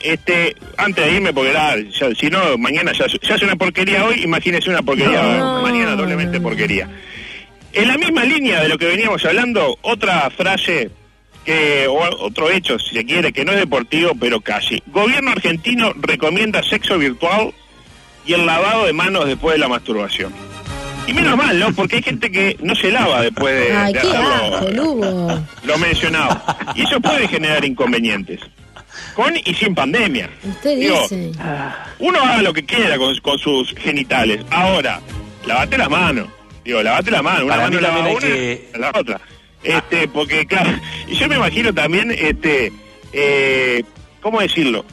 Este, 0.00 0.54
antes 0.76 1.04
de 1.04 1.10
irme, 1.12 1.32
porque 1.32 1.52
ya- 1.52 1.74
ya- 1.76 2.14
si 2.14 2.30
no, 2.30 2.56
mañana 2.56 2.92
ya, 2.92 3.06
ya 3.20 3.34
es 3.34 3.42
una 3.42 3.56
porquería 3.56 4.04
hoy, 4.04 4.22
imagínese 4.22 4.70
una 4.70 4.80
porquería 4.80 5.38
No. 5.38 5.60
mañana, 5.60 5.96
doblemente 5.96 6.40
porquería. 6.40 6.88
En 7.72 7.88
la 7.88 7.98
misma 7.98 8.24
línea 8.24 8.62
de 8.62 8.68
lo 8.68 8.78
que 8.78 8.86
veníamos 8.86 9.24
hablando, 9.24 9.78
otra 9.82 10.30
frase 10.30 10.90
que, 11.44 11.86
o 11.86 11.98
otro 12.24 12.50
hecho, 12.50 12.78
si 12.78 12.94
se 12.96 13.04
quiere, 13.04 13.32
que 13.32 13.44
no 13.44 13.52
es 13.52 13.58
deportivo, 13.58 14.12
pero 14.18 14.40
casi. 14.40 14.82
Gobierno 14.86 15.30
argentino 15.30 15.92
recomienda 15.96 16.62
sexo 16.62 16.98
virtual 16.98 17.52
y 18.26 18.32
el 18.34 18.46
lavado 18.46 18.86
de 18.86 18.92
manos 18.92 19.26
después 19.26 19.54
de 19.54 19.58
la 19.60 19.68
masturbación. 19.68 20.32
Y 21.06 21.14
menos 21.14 21.36
mal, 21.38 21.58
¿no? 21.58 21.72
Porque 21.72 21.96
hay 21.96 22.02
gente 22.02 22.30
que 22.30 22.56
no 22.60 22.74
se 22.74 22.90
lava 22.90 23.22
después 23.22 23.54
de, 23.54 23.72
Ay, 23.74 23.92
de 23.94 24.00
qué 24.00 24.08
hacerlo- 24.08 24.56
asco, 24.56 25.44
lo 25.64 25.78
mencionado. 25.78 26.42
Y 26.74 26.82
eso 26.82 27.00
puede 27.00 27.26
generar 27.28 27.64
inconvenientes. 27.64 28.40
Con 29.14 29.34
y 29.42 29.54
sin 29.54 29.74
pandemia. 29.74 30.28
Usted 30.44 30.76
Digo, 30.76 31.00
dice. 31.02 31.32
Uno 31.98 32.18
haga 32.20 32.42
lo 32.42 32.52
que 32.52 32.64
quiera 32.64 32.98
con, 32.98 33.16
con 33.20 33.38
sus 33.38 33.72
genitales. 33.74 34.44
Ahora, 34.50 35.00
lavate 35.46 35.78
las 35.78 35.88
manos. 35.88 36.28
Digo, 36.68 36.82
lavate 36.82 37.10
las 37.10 37.22
manos. 37.22 37.44
Una 37.44 37.54
Para 37.56 37.62
mano 37.70 37.80
lava 37.80 37.94
también 37.96 38.16
una, 38.18 38.26
que- 38.26 38.68
la 38.78 38.90
otra. 38.94 39.20
Este, 39.62 40.06
porque 40.06 40.44
claro, 40.44 40.70
y 41.08 41.14
yo 41.14 41.26
me 41.26 41.36
imagino 41.36 41.72
también, 41.72 42.10
este, 42.10 42.70
eh, 43.14 43.82
¿cómo 44.20 44.38
decirlo? 44.42 44.84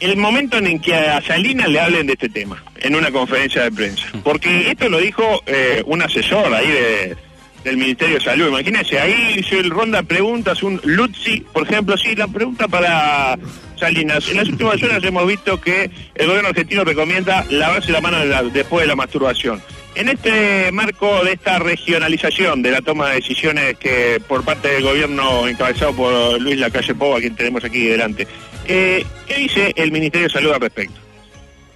El 0.00 0.16
momento 0.16 0.58
en 0.58 0.66
el 0.66 0.80
que 0.80 0.96
a 0.96 1.22
Salinas 1.22 1.68
le 1.68 1.78
hablen 1.78 2.08
de 2.08 2.14
este 2.14 2.28
tema, 2.28 2.60
en 2.80 2.96
una 2.96 3.12
conferencia 3.12 3.62
de 3.62 3.70
prensa. 3.70 4.06
Porque 4.24 4.72
esto 4.72 4.88
lo 4.88 4.98
dijo 4.98 5.40
eh, 5.46 5.84
un 5.86 6.02
asesor 6.02 6.52
ahí 6.52 6.66
de, 6.68 7.16
del 7.62 7.76
Ministerio 7.76 8.16
de 8.18 8.24
Salud. 8.24 8.48
Imagínense, 8.48 8.98
ahí 8.98 9.36
hizo 9.38 9.54
el 9.54 9.70
ronda 9.70 10.02
preguntas, 10.02 10.64
un 10.64 10.80
Lutzi, 10.82 11.42
por 11.52 11.62
ejemplo, 11.62 11.96
sí, 11.96 12.16
la 12.16 12.26
pregunta 12.26 12.66
para 12.66 13.38
Salinas. 13.78 14.28
En 14.28 14.38
las 14.38 14.48
últimas 14.48 14.82
horas 14.82 15.02
hemos 15.04 15.26
visto 15.28 15.60
que 15.60 15.88
el 16.16 16.26
gobierno 16.26 16.48
argentino 16.48 16.82
recomienda 16.82 17.46
lavarse 17.50 17.92
la 17.92 18.00
mano 18.00 18.18
de 18.18 18.26
la- 18.26 18.42
después 18.42 18.82
de 18.82 18.88
la 18.88 18.96
masturbación. 18.96 19.62
En 19.98 20.08
este 20.08 20.70
marco 20.70 21.24
de 21.24 21.32
esta 21.32 21.58
regionalización 21.58 22.62
de 22.62 22.70
la 22.70 22.80
toma 22.82 23.08
de 23.08 23.16
decisiones 23.16 23.76
que 23.78 24.22
por 24.28 24.44
parte 24.44 24.68
del 24.68 24.84
gobierno 24.84 25.48
encabezado 25.48 25.92
por 25.92 26.40
Luis 26.40 26.56
Lacalle 26.56 26.94
Pou, 26.94 27.16
a 27.16 27.18
quien 27.18 27.34
tenemos 27.34 27.64
aquí 27.64 27.84
delante, 27.84 28.28
eh, 28.68 29.04
¿qué 29.26 29.34
dice 29.34 29.72
el 29.74 29.90
Ministerio 29.90 30.28
de 30.28 30.32
Salud 30.32 30.52
al 30.52 30.60
respecto? 30.60 31.00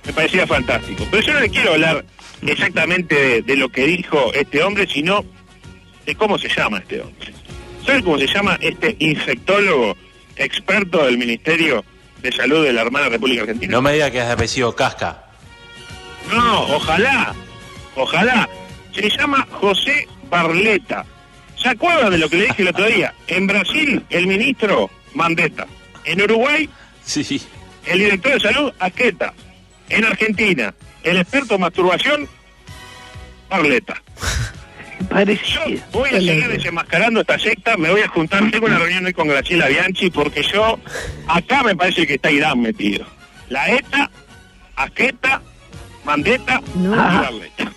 Me 0.06 0.12
parecía 0.12 0.46
fantástico. 0.46 1.04
Pero 1.10 1.20
yo 1.20 1.32
no 1.32 1.40
le 1.40 1.48
quiero 1.48 1.72
hablar 1.72 2.04
exactamente 2.46 3.16
de, 3.16 3.42
de 3.42 3.56
lo 3.56 3.70
que 3.70 3.88
dijo 3.88 4.32
este 4.34 4.62
hombre, 4.62 4.86
sino 4.86 5.24
de 6.06 6.14
cómo 6.14 6.38
se 6.38 6.48
llama 6.48 6.78
este 6.78 7.00
hombre. 7.00 7.34
¿Sabe 7.84 8.04
cómo 8.04 8.18
se 8.18 8.28
llama 8.28 8.56
este 8.60 8.94
infectólogo 9.00 9.96
experto 10.36 11.06
del 11.06 11.18
Ministerio 11.18 11.84
de 12.22 12.30
Salud 12.30 12.64
de 12.64 12.72
la 12.72 12.82
hermana 12.82 13.08
República 13.08 13.42
Argentina? 13.42 13.72
No 13.72 13.82
me 13.82 13.94
diga 13.94 14.12
que 14.12 14.20
es 14.20 14.26
de 14.26 14.32
apellido 14.32 14.76
Casca. 14.76 15.24
No, 16.32 16.62
ojalá, 16.76 17.34
ojalá. 17.96 18.48
Se 18.94 19.08
llama 19.10 19.46
José 19.50 20.06
Barleta. 20.28 21.04
¿Se 21.56 21.68
acuerdan 21.68 22.10
de 22.10 22.18
lo 22.18 22.28
que 22.28 22.36
le 22.36 22.44
dije 22.46 22.62
el 22.62 22.68
otro 22.68 22.86
día? 22.86 23.14
En 23.26 23.46
Brasil, 23.46 24.04
el 24.10 24.26
ministro 24.26 24.90
Mandetta. 25.14 25.66
En 26.04 26.20
Uruguay, 26.20 26.68
Sí. 27.04 27.40
el 27.86 27.98
director 27.98 28.32
de 28.34 28.40
salud, 28.40 28.72
Asqueta. 28.78 29.32
En 29.88 30.04
Argentina, 30.04 30.74
el 31.04 31.16
experto 31.18 31.54
en 31.54 31.60
masturbación, 31.60 32.28
Barleta. 33.48 34.02
Yo 35.10 35.60
voy 35.92 36.08
a 36.10 36.12
seguir 36.12 36.48
desenmascarando 36.48 37.20
esta 37.20 37.38
secta, 37.38 37.76
me 37.76 37.90
voy 37.90 38.00
a 38.02 38.08
juntar, 38.08 38.50
tengo 38.50 38.66
una 38.66 38.78
reunión 38.78 39.04
hoy 39.04 39.12
con 39.12 39.28
Graciela 39.28 39.66
Bianchi, 39.68 40.10
porque 40.10 40.42
yo, 40.42 40.78
acá 41.26 41.62
me 41.64 41.74
parece 41.76 42.06
que 42.06 42.14
está 42.14 42.30
Irán 42.30 42.60
metido. 42.60 43.04
La 43.48 43.68
ETA, 43.70 44.10
Asqueta, 44.76 45.42
Mandetta 46.04 46.60
y 46.76 46.86
Barleta. 46.86 47.72